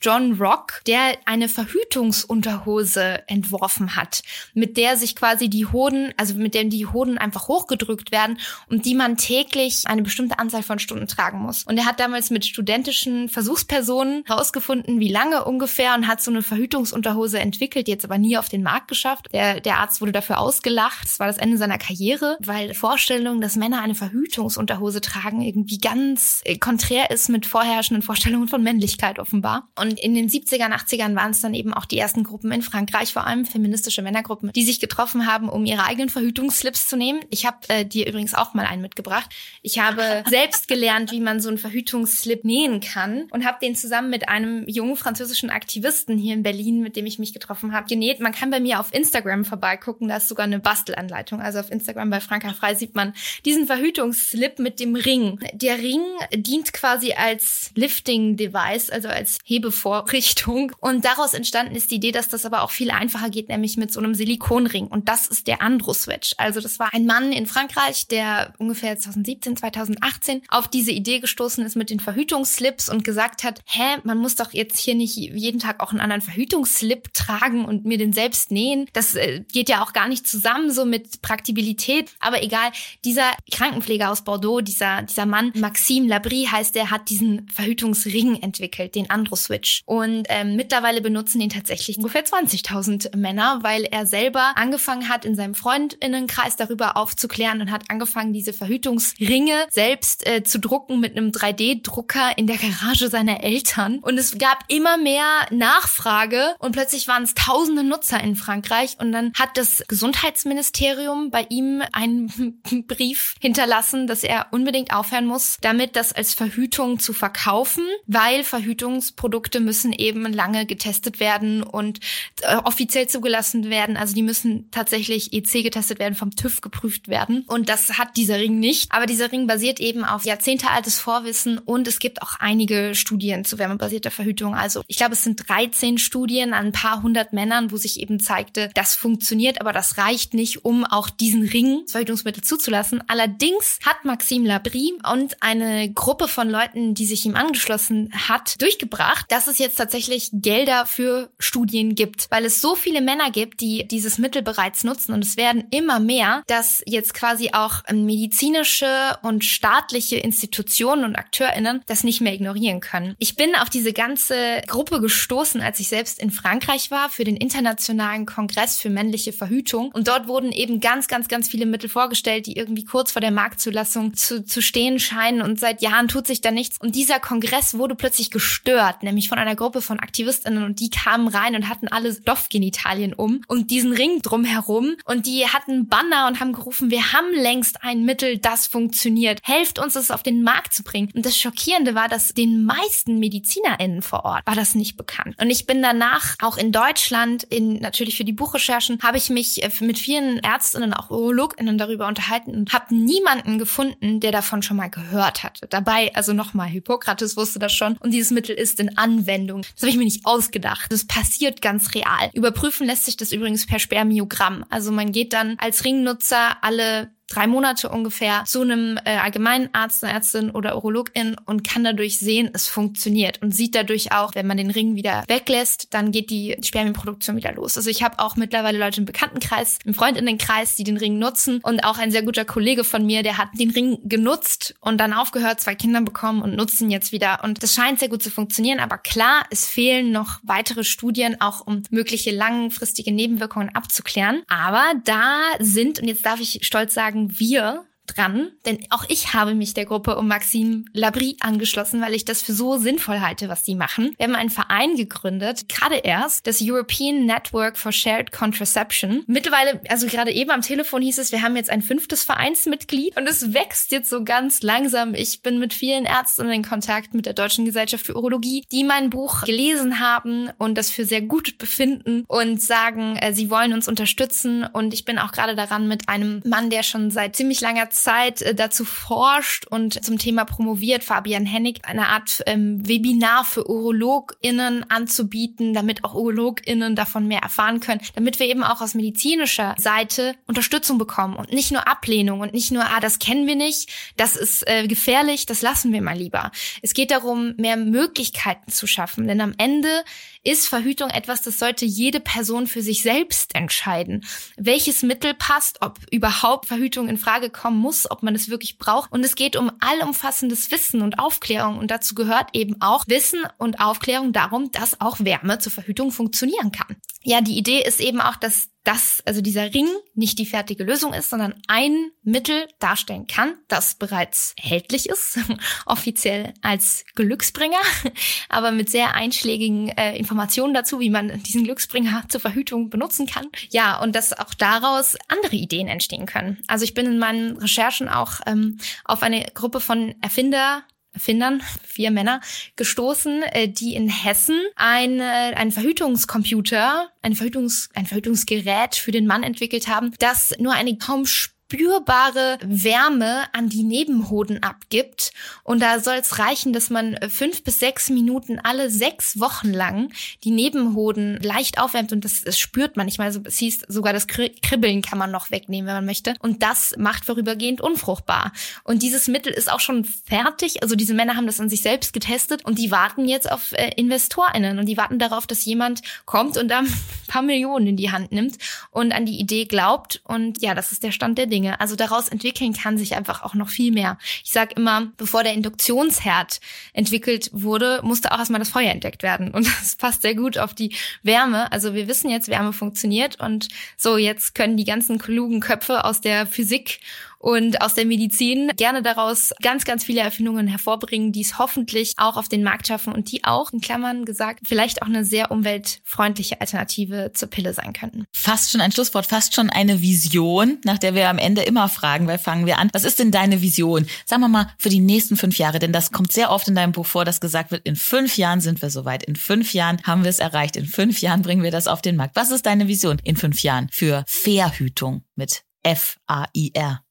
[0.00, 4.22] John Rock, der eine Verhütungsunterhose entworfen hat,
[4.54, 8.84] mit der sich quasi die Hoden, also mit der die Hoden einfach hochgedrückt werden und
[8.84, 11.64] die man täglich eine bestimmte Anzahl von Stunden tragen muss.
[11.64, 16.42] Und er hat damals mit studentischen Versuchspersonen herausgefunden, wie lange ungefähr und hat so eine
[16.42, 19.28] Verhütungsunterhose entwickelt, jetzt aber nie auf den Markt geschafft.
[19.32, 21.04] Der, der Arzt wurde dafür ausgelacht.
[21.04, 25.78] Das war das Ende seiner Karriere, weil Vorstellungen Vorstellung, dass Männer eine Verhütungsunterhose tragen, irgendwie
[25.78, 29.70] ganz äh, konträr ist mit vorherrschenden Vorstellungen von Männlichkeit offenbar.
[29.74, 33.14] Und in den 70ern, 80ern waren es dann eben auch die ersten Gruppen in Frankreich,
[33.14, 37.20] vor allem feministische Männergruppen, die sich getroffen haben, um ihre eigenen Verhütungsslips zu nehmen.
[37.30, 39.30] Ich habe äh, dir übrigens auch mal einen mitgebracht.
[39.62, 44.10] Ich habe selbst gelernt, wie man so einen Verhütungsslip nähen kann und habe den zusammen
[44.10, 48.20] mit einem jungen französischen Aktivisten hier in Berlin, mit dem ich mich getroffen habe, genäht.
[48.20, 51.40] Man kann bei mir auf Instagram vorbeigucken, da ist sogar eine Bastelanleitung.
[51.40, 55.38] Also auf Instagram bei Franka Frei sieht man man diesen Verhütungsslip mit dem Ring.
[55.52, 56.02] Der Ring
[56.34, 60.72] dient quasi als Lifting-Device, also als Hebevorrichtung.
[60.80, 63.92] Und daraus entstanden ist die Idee, dass das aber auch viel einfacher geht, nämlich mit
[63.92, 64.86] so einem Silikonring.
[64.86, 66.34] Und das ist der Andro-Switch.
[66.38, 71.64] Also das war ein Mann in Frankreich, der ungefähr 2017, 2018 auf diese Idee gestoßen
[71.64, 75.60] ist mit den Verhütungsslips und gesagt hat, hä, man muss doch jetzt hier nicht jeden
[75.60, 78.86] Tag auch einen anderen Verhütungsslip tragen und mir den selbst nähen.
[78.92, 82.10] Das äh, geht ja auch gar nicht zusammen so mit Praktibilität.
[82.20, 82.70] Aber egal,
[83.04, 88.94] dieser Krankenpfleger aus Bordeaux, dieser, dieser Mann, Maxime Labrie heißt der, hat diesen Verhütungsring entwickelt,
[88.94, 89.82] den Andro-Switch.
[89.86, 95.34] Und ähm, mittlerweile benutzen ihn tatsächlich ungefähr 20.000 Männer, weil er selber angefangen hat, in
[95.34, 101.30] seinem Freundinnenkreis darüber aufzuklären und hat angefangen, diese Verhütungsringe selbst äh, zu drucken mit einem
[101.30, 103.98] 3D-Drucker in der Garage seiner Eltern.
[104.00, 109.12] Und es gab immer mehr Nachfrage und plötzlich waren es tausende Nutzer in Frankreich und
[109.12, 115.96] dann hat das Gesundheitsministerium bei ihm einen Brief hinterlassen, dass er unbedingt aufhören muss, damit
[115.96, 122.00] das als Verhütung zu verkaufen, weil Verhütungsprodukte müssen eben lange getestet werden und
[122.42, 123.96] äh, offiziell zugelassen werden.
[123.96, 127.44] Also die müssen tatsächlich EC getestet werden, vom TÜV geprüft werden.
[127.46, 128.92] Und das hat dieser Ring nicht.
[128.92, 133.58] Aber dieser Ring basiert eben auf jahrzehntealtes Vorwissen und es gibt auch einige Studien zu
[133.58, 134.54] wärmebasierter Verhütung.
[134.54, 138.20] Also ich glaube, es sind 13 Studien an ein paar hundert Männern, wo sich eben
[138.20, 143.02] zeigte, das funktioniert, aber das reicht nicht, um auch diesen Ring, Verhütungsmittel zuzulassen zuzulassen.
[143.06, 149.26] Allerdings hat Maxime Labrie und eine Gruppe von Leuten, die sich ihm angeschlossen hat, durchgebracht,
[149.28, 153.86] dass es jetzt tatsächlich Gelder für Studien gibt, weil es so viele Männer gibt, die
[153.86, 159.44] dieses Mittel bereits nutzen und es werden immer mehr, dass jetzt quasi auch medizinische und
[159.44, 163.14] staatliche Institutionen und AkteurInnen das nicht mehr ignorieren können.
[163.18, 167.36] Ich bin auf diese ganze Gruppe gestoßen, als ich selbst in Frankreich war für den
[167.36, 172.46] internationalen Kongress für männliche Verhütung und dort wurden eben ganz, ganz, ganz viele Mittel vorgestellt,
[172.46, 176.40] die irgendwie kurz vor der Marktzulassung zu, zu stehen scheinen und seit Jahren tut sich
[176.40, 176.78] da nichts.
[176.78, 181.28] Und dieser Kongress wurde plötzlich gestört, nämlich von einer Gruppe von AktivistInnen und die kamen
[181.28, 186.40] rein und hatten alle Stoffgenitalien um und diesen Ring drumherum und die hatten Banner und
[186.40, 189.40] haben gerufen, wir haben längst ein Mittel, das funktioniert.
[189.42, 191.10] Helft uns, es auf den Markt zu bringen.
[191.14, 195.36] Und das Schockierende war, dass den meisten MedizinerInnen vor Ort war das nicht bekannt.
[195.40, 199.62] Und ich bin danach auch in Deutschland, in natürlich für die Buchrecherchen, habe ich mich
[199.62, 204.76] äh, mit vielen Ärztinnen, auch UrologInnen darüber unterhalten und habe niemanden gefunden, der davon schon
[204.76, 205.66] mal gehört hatte.
[205.68, 209.62] Dabei, also nochmal, Hippokrates wusste das schon und dieses Mittel ist in Anwendung.
[209.74, 210.92] Das habe ich mir nicht ausgedacht.
[210.92, 212.30] Das passiert ganz real.
[212.34, 214.64] Überprüfen lässt sich das übrigens per Spermiogramm.
[214.70, 220.04] Also man geht dann als Ringnutzer alle drei Monate ungefähr zu einem äh, allgemeinen Arzt,
[220.04, 224.46] einer Ärztin oder Urologin und kann dadurch sehen, es funktioniert und sieht dadurch auch, wenn
[224.46, 227.76] man den Ring wieder weglässt, dann geht die Spermienproduktion wieder los.
[227.76, 231.80] Also ich habe auch mittlerweile Leute im Bekanntenkreis, im Freundinnenkreis, die den Ring nutzen und
[231.84, 235.60] auch ein sehr guter Kollege von mir, der hat den Ring genutzt und dann aufgehört,
[235.60, 238.78] zwei Kinder bekommen und nutzt ihn jetzt wieder und das scheint sehr gut zu funktionieren,
[238.78, 245.40] aber klar, es fehlen noch weitere Studien, auch um mögliche langfristige Nebenwirkungen abzuklären, aber da
[245.58, 249.74] sind, und jetzt darf ich stolz sagen, sagen wir dran, denn auch ich habe mich
[249.74, 253.74] der Gruppe um Maxime Labrie angeschlossen, weil ich das für so sinnvoll halte, was die
[253.74, 254.14] machen.
[254.16, 259.24] Wir haben einen Verein gegründet, gerade erst, das European Network for Shared Contraception.
[259.26, 263.28] Mittlerweile, also gerade eben am Telefon hieß es, wir haben jetzt ein fünftes Vereinsmitglied und
[263.28, 265.14] es wächst jetzt so ganz langsam.
[265.14, 269.10] Ich bin mit vielen Ärzten in Kontakt mit der Deutschen Gesellschaft für Urologie, die mein
[269.10, 273.88] Buch gelesen haben und das für sehr gut befinden und sagen, äh, sie wollen uns
[273.88, 277.90] unterstützen und ich bin auch gerade daran mit einem Mann, der schon seit ziemlich langer
[277.90, 277.95] Zeit
[278.42, 284.90] äh, dazu forscht und zum Thema promoviert, Fabian Hennig, eine Art ähm, Webinar für UrologInnen
[284.90, 290.34] anzubieten, damit auch UrologInnen davon mehr erfahren können, damit wir eben auch aus medizinischer Seite
[290.46, 294.36] Unterstützung bekommen und nicht nur Ablehnung und nicht nur, ah, das kennen wir nicht, das
[294.36, 296.50] ist äh, gefährlich, das lassen wir mal lieber.
[296.82, 300.04] Es geht darum, mehr Möglichkeiten zu schaffen, denn am Ende
[300.46, 304.24] ist Verhütung etwas, das sollte jede Person für sich selbst entscheiden.
[304.56, 309.10] Welches Mittel passt, ob überhaupt Verhütung in Frage kommen muss, ob man es wirklich braucht.
[309.12, 311.78] Und es geht um allumfassendes Wissen und Aufklärung.
[311.78, 316.70] Und dazu gehört eben auch Wissen und Aufklärung darum, dass auch Wärme zur Verhütung funktionieren
[316.70, 316.96] kann.
[317.22, 321.12] Ja, die Idee ist eben auch, dass dass also dieser Ring nicht die fertige Lösung
[321.12, 325.38] ist, sondern ein Mittel darstellen kann, das bereits erhältlich ist,
[325.86, 327.80] offiziell als Glücksbringer,
[328.48, 333.48] aber mit sehr einschlägigen äh, Informationen dazu, wie man diesen Glücksbringer zur Verhütung benutzen kann.
[333.70, 336.62] Ja, und dass auch daraus andere Ideen entstehen können.
[336.68, 340.84] Also ich bin in meinen Recherchen auch ähm, auf eine Gruppe von Erfinder
[341.16, 342.42] Erfindern, vier Männer,
[342.76, 349.42] gestoßen, äh, die in Hessen ein, ein Verhütungscomputer, ein, Verhütungs, ein Verhütungsgerät für den Mann
[349.42, 351.24] entwickelt haben, das nur eine kaum
[351.68, 355.32] spürbare Wärme an die Nebenhoden abgibt.
[355.64, 360.12] Und da soll es reichen, dass man fünf bis sechs Minuten alle sechs Wochen lang
[360.44, 363.08] die Nebenhoden leicht aufwärmt und das, das spürt man.
[363.08, 366.34] Ich meine, es hieß sogar das Kribbeln kann man noch wegnehmen, wenn man möchte.
[366.40, 368.52] Und das macht vorübergehend unfruchtbar.
[368.84, 370.82] Und dieses Mittel ist auch schon fertig.
[370.82, 373.90] Also diese Männer haben das an sich selbst getestet und die warten jetzt auf äh,
[373.96, 376.92] InvestorInnen und die warten darauf, dass jemand kommt und da ein
[377.26, 378.56] paar Millionen in die Hand nimmt
[378.90, 380.20] und an die Idee glaubt.
[380.24, 381.55] Und ja, das ist der Stand der Dinge.
[381.56, 381.80] Dinge.
[381.80, 384.18] Also daraus entwickeln kann sich einfach auch noch viel mehr.
[384.44, 386.60] Ich sage immer, bevor der Induktionsherd
[386.92, 389.52] entwickelt wurde, musste auch erstmal das Feuer entdeckt werden.
[389.52, 391.72] Und das passt sehr gut auf die Wärme.
[391.72, 396.20] Also wir wissen jetzt, Wärme funktioniert und so jetzt können die ganzen klugen Köpfe aus
[396.20, 397.00] der Physik
[397.46, 402.36] und aus der Medizin gerne daraus ganz, ganz viele Erfindungen hervorbringen, die es hoffentlich auch
[402.36, 406.60] auf den Markt schaffen und die auch, in Klammern gesagt, vielleicht auch eine sehr umweltfreundliche
[406.60, 408.24] Alternative zur Pille sein könnten.
[408.32, 412.26] Fast schon ein Schlusswort, fast schon eine Vision, nach der wir am Ende immer fragen,
[412.26, 412.90] weil fangen wir an.
[412.92, 414.08] Was ist denn deine Vision?
[414.24, 416.90] Sagen wir mal für die nächsten fünf Jahre, denn das kommt sehr oft in deinem
[416.90, 420.24] Buch vor, dass gesagt wird, in fünf Jahren sind wir soweit, in fünf Jahren haben
[420.24, 422.34] wir es erreicht, in fünf Jahren bringen wir das auf den Markt.
[422.34, 427.05] Was ist deine Vision in fünf Jahren für Verhütung mit F-A-I-R?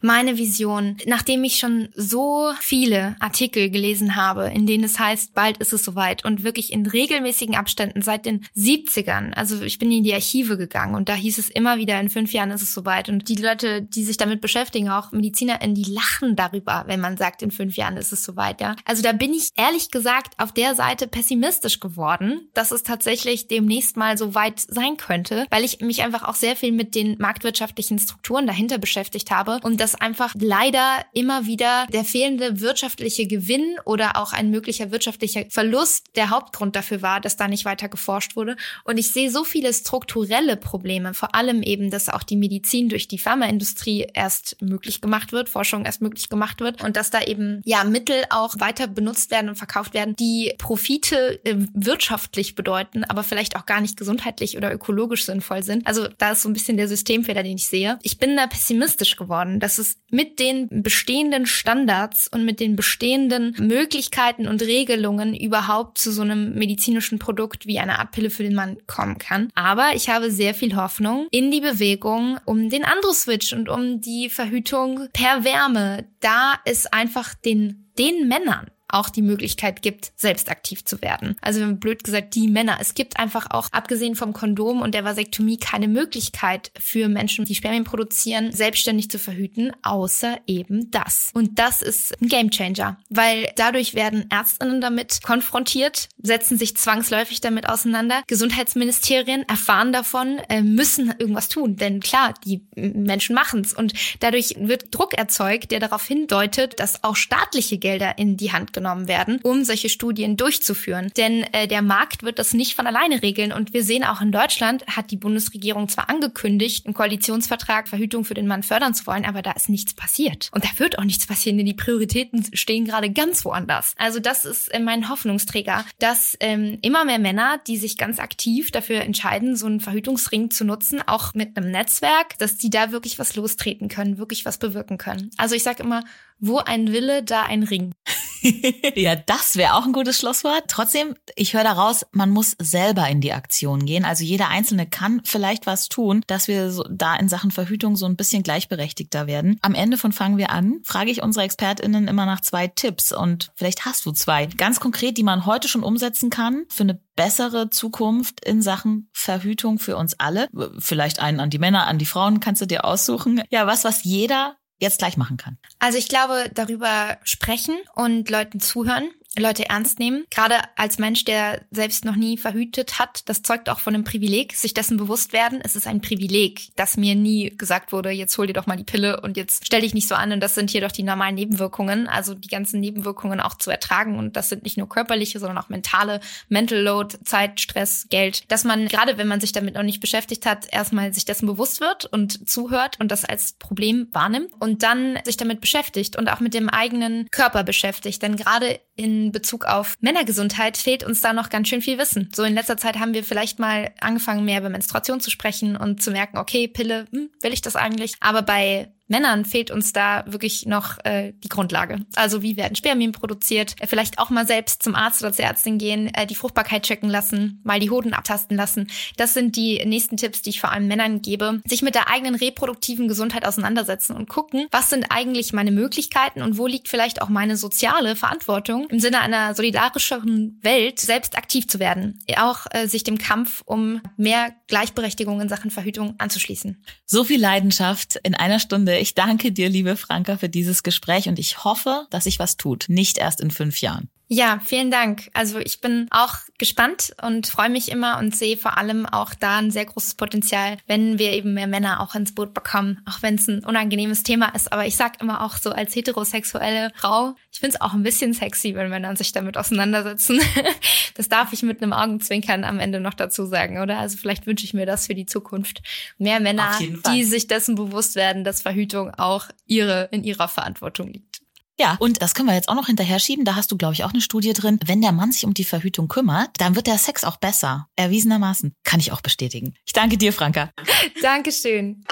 [0.00, 5.58] Meine Vision, nachdem ich schon so viele Artikel gelesen habe, in denen es heißt, bald
[5.58, 10.04] ist es soweit und wirklich in regelmäßigen Abständen seit den 70ern, also ich bin in
[10.04, 13.08] die Archive gegangen und da hieß es immer wieder, in fünf Jahren ist es soweit
[13.08, 17.42] und die Leute, die sich damit beschäftigen, auch MedizinerInnen, die lachen darüber, wenn man sagt,
[17.42, 18.76] in fünf Jahren ist es soweit, ja.
[18.84, 23.96] Also da bin ich ehrlich gesagt auf der Seite pessimistisch geworden, dass es tatsächlich demnächst
[23.96, 27.98] mal so weit sein könnte, weil ich mich einfach auch sehr viel mit den marktwirtschaftlichen
[27.98, 34.16] Strukturen dahinter beschäftigt habe und dass einfach leider immer wieder der fehlende wirtschaftliche Gewinn oder
[34.16, 38.54] auch ein möglicher wirtschaftlicher Verlust der Hauptgrund dafür war, dass da nicht weiter geforscht wurde.
[38.84, 43.08] Und ich sehe so viele strukturelle Probleme, vor allem eben, dass auch die Medizin durch
[43.08, 47.60] die Pharmaindustrie erst möglich gemacht wird, Forschung erst möglich gemacht wird und dass da eben
[47.64, 53.24] ja Mittel auch weiter benutzt werden und verkauft werden, die Profite äh, wirtschaftlich bedeuten, aber
[53.24, 55.88] vielleicht auch gar nicht gesundheitlich oder ökologisch sinnvoll sind.
[55.88, 57.98] Also da ist so ein bisschen der Systemfehler, den ich sehe.
[58.02, 63.54] Ich bin da pessimistisch geworden, dass es mit den bestehenden Standards und mit den bestehenden
[63.58, 68.54] Möglichkeiten und Regelungen überhaupt zu so einem medizinischen Produkt wie einer Art Pille für den
[68.54, 69.50] Mann kommen kann.
[69.54, 74.28] Aber ich habe sehr viel Hoffnung in die Bewegung um den Andro-Switch und um die
[74.30, 76.06] Verhütung per Wärme.
[76.20, 81.36] Da ist einfach den, den Männern auch die Möglichkeit gibt, selbst aktiv zu werden.
[81.40, 82.78] Also blöd gesagt, die Männer.
[82.80, 87.54] Es gibt einfach auch, abgesehen vom Kondom und der Vasektomie, keine Möglichkeit für Menschen, die
[87.54, 91.30] Spermien produzieren, selbstständig zu verhüten, außer eben das.
[91.34, 97.68] Und das ist ein Gamechanger, weil dadurch werden Ärztinnen damit konfrontiert, setzen sich zwangsläufig damit
[97.68, 98.22] auseinander.
[98.26, 104.94] Gesundheitsministerien erfahren davon, äh, müssen irgendwas tun, denn klar, die Menschen machen's und dadurch wird
[104.94, 109.64] Druck erzeugt, der darauf hindeutet, dass auch staatliche Gelder in die Hand genommen werden, um
[109.64, 111.10] solche Studien durchzuführen.
[111.16, 113.52] Denn äh, der Markt wird das nicht von alleine regeln.
[113.52, 118.34] Und wir sehen auch in Deutschland hat die Bundesregierung zwar angekündigt, im Koalitionsvertrag Verhütung für
[118.34, 120.50] den Mann fördern zu wollen, aber da ist nichts passiert.
[120.52, 123.94] Und da wird auch nichts passieren, denn die Prioritäten stehen gerade ganz woanders.
[123.96, 128.70] Also das ist äh, mein Hoffnungsträger, dass ähm, immer mehr Männer, die sich ganz aktiv
[128.70, 133.18] dafür entscheiden, so einen Verhütungsring zu nutzen, auch mit einem Netzwerk, dass die da wirklich
[133.18, 135.30] was lostreten können, wirklich was bewirken können.
[135.38, 136.04] Also ich sage immer,
[136.38, 137.94] wo ein Wille, da ein Ring.
[138.94, 140.64] ja, das wäre auch ein gutes Schlusswort.
[140.68, 144.04] Trotzdem, ich höre daraus, man muss selber in die Aktion gehen.
[144.04, 148.06] Also jeder Einzelne kann vielleicht was tun, dass wir so da in Sachen Verhütung so
[148.06, 149.58] ein bisschen gleichberechtigter werden.
[149.62, 153.52] Am Ende von Fangen wir an, frage ich unsere ExpertInnen immer nach zwei Tipps und
[153.54, 154.46] vielleicht hast du zwei.
[154.46, 159.78] Ganz konkret, die man heute schon umsetzen kann für eine bessere Zukunft in Sachen Verhütung
[159.78, 160.48] für uns alle.
[160.78, 163.42] Vielleicht einen an die Männer, an die Frauen kannst du dir aussuchen.
[163.50, 165.58] Ja, was, was jeder jetzt gleich machen kann?
[165.78, 169.10] Also ich glaube, darüber sprechen und Leuten zuhören
[169.42, 170.24] Leute ernst nehmen.
[170.30, 174.54] Gerade als Mensch, der selbst noch nie verhütet hat, das zeugt auch von einem Privileg,
[174.54, 175.60] sich dessen bewusst werden.
[175.62, 178.84] Es ist ein Privileg, dass mir nie gesagt wurde, jetzt hol dir doch mal die
[178.84, 181.34] Pille und jetzt stell dich nicht so an und das sind hier doch die normalen
[181.34, 182.08] Nebenwirkungen.
[182.08, 185.68] Also die ganzen Nebenwirkungen auch zu ertragen und das sind nicht nur körperliche, sondern auch
[185.68, 188.50] mentale, Mental Load, Zeit, Stress, Geld.
[188.50, 191.80] Dass man, gerade wenn man sich damit noch nicht beschäftigt hat, erstmal sich dessen bewusst
[191.80, 196.40] wird und zuhört und das als Problem wahrnimmt und dann sich damit beschäftigt und auch
[196.40, 198.22] mit dem eigenen Körper beschäftigt.
[198.22, 202.30] Denn gerade in Bezug auf Männergesundheit fehlt uns da noch ganz schön viel Wissen.
[202.34, 206.02] So in letzter Zeit haben wir vielleicht mal angefangen, mehr über Menstruation zu sprechen und
[206.02, 208.14] zu merken, okay, Pille, hm, will ich das eigentlich?
[208.20, 212.04] Aber bei Männern fehlt uns da wirklich noch äh, die Grundlage.
[212.16, 213.74] Also wie werden Spermien produziert?
[213.80, 217.08] Äh, vielleicht auch mal selbst zum Arzt oder zur Ärztin gehen, äh, die Fruchtbarkeit checken
[217.08, 218.88] lassen, mal die Hoden abtasten lassen.
[219.16, 221.60] Das sind die nächsten Tipps, die ich vor allem Männern gebe.
[221.66, 226.58] Sich mit der eigenen reproduktiven Gesundheit auseinandersetzen und gucken, was sind eigentlich meine Möglichkeiten und
[226.58, 231.78] wo liegt vielleicht auch meine soziale Verantwortung im Sinne einer solidarischeren Welt, selbst aktiv zu
[231.78, 232.18] werden.
[232.38, 236.82] Auch äh, sich dem Kampf um mehr Gleichberechtigung in Sachen Verhütung anzuschließen.
[237.04, 241.38] So viel Leidenschaft in einer Stunde ich danke dir, liebe Franka, für dieses Gespräch und
[241.38, 242.86] ich hoffe, dass sich was tut.
[242.88, 244.08] Nicht erst in fünf Jahren.
[244.28, 245.30] Ja, vielen Dank.
[245.34, 249.58] Also ich bin auch gespannt und freue mich immer und sehe vor allem auch da
[249.58, 253.36] ein sehr großes Potenzial, wenn wir eben mehr Männer auch ins Boot bekommen, auch wenn
[253.36, 254.72] es ein unangenehmes Thema ist.
[254.72, 258.32] Aber ich sag immer auch so als heterosexuelle Frau, ich finde es auch ein bisschen
[258.32, 260.40] sexy, wenn Männer sich damit auseinandersetzen.
[261.14, 263.98] das darf ich mit einem Augenzwinkern am Ende noch dazu sagen, oder?
[263.98, 265.82] Also vielleicht wünsche ich mir das für die Zukunft.
[266.18, 266.76] Mehr Männer,
[267.12, 271.45] die sich dessen bewusst werden, dass Verhütung auch ihre in ihrer Verantwortung liegt.
[271.78, 273.44] Ja, und das können wir jetzt auch noch hinterher schieben.
[273.44, 274.78] Da hast du, glaube ich, auch eine Studie drin.
[274.84, 277.88] Wenn der Mann sich um die Verhütung kümmert, dann wird der Sex auch besser.
[277.96, 278.72] Erwiesenermaßen.
[278.82, 279.74] Kann ich auch bestätigen.
[279.84, 280.70] Ich danke dir, Franka.
[281.22, 282.04] Dankeschön.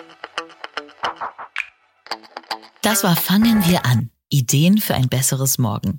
[2.82, 4.10] Das war Fangen wir an.
[4.28, 5.98] Ideen für ein besseres Morgen.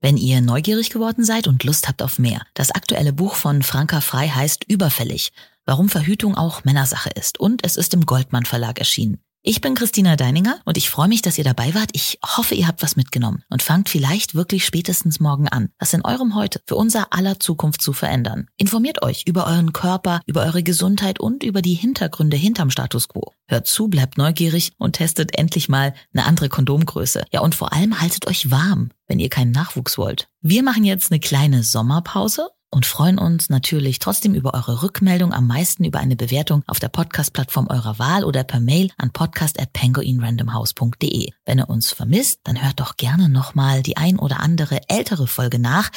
[0.00, 4.02] Wenn ihr neugierig geworden seid und Lust habt auf mehr, das aktuelle Buch von Franka
[4.02, 5.32] Frei heißt Überfällig,
[5.64, 9.22] warum Verhütung auch Männersache ist und es ist im Goldmann Verlag erschienen.
[9.48, 11.90] Ich bin Christina Deininger und ich freue mich, dass ihr dabei wart.
[11.92, 16.04] Ich hoffe, ihr habt was mitgenommen und fangt vielleicht wirklich spätestens morgen an, das in
[16.04, 18.48] eurem Heute für unser aller Zukunft zu verändern.
[18.56, 23.34] Informiert euch über euren Körper, über eure Gesundheit und über die Hintergründe hinterm Status quo.
[23.46, 27.22] Hört zu, bleibt neugierig und testet endlich mal eine andere Kondomgröße.
[27.30, 30.26] Ja, und vor allem haltet euch warm, wenn ihr keinen Nachwuchs wollt.
[30.40, 35.46] Wir machen jetzt eine kleine Sommerpause und freuen uns natürlich trotzdem über eure Rückmeldung, am
[35.46, 41.30] meisten über eine Bewertung auf der Podcast-Plattform eurer Wahl oder per Mail an podcast@penguinrandomhouse.de.
[41.44, 45.58] Wenn ihr uns vermisst, dann hört doch gerne nochmal die ein oder andere ältere Folge
[45.58, 45.90] nach.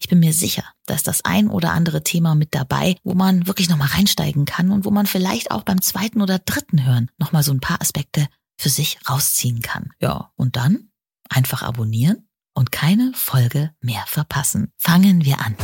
[0.00, 3.68] Ich bin mir sicher, dass das ein oder andere Thema mit dabei, wo man wirklich
[3.68, 7.52] nochmal reinsteigen kann und wo man vielleicht auch beim zweiten oder dritten Hören nochmal so
[7.52, 9.90] ein paar Aspekte für sich rausziehen kann.
[10.00, 10.90] Ja, und dann
[11.28, 14.72] einfach abonnieren und keine Folge mehr verpassen.
[14.78, 15.56] Fangen wir an.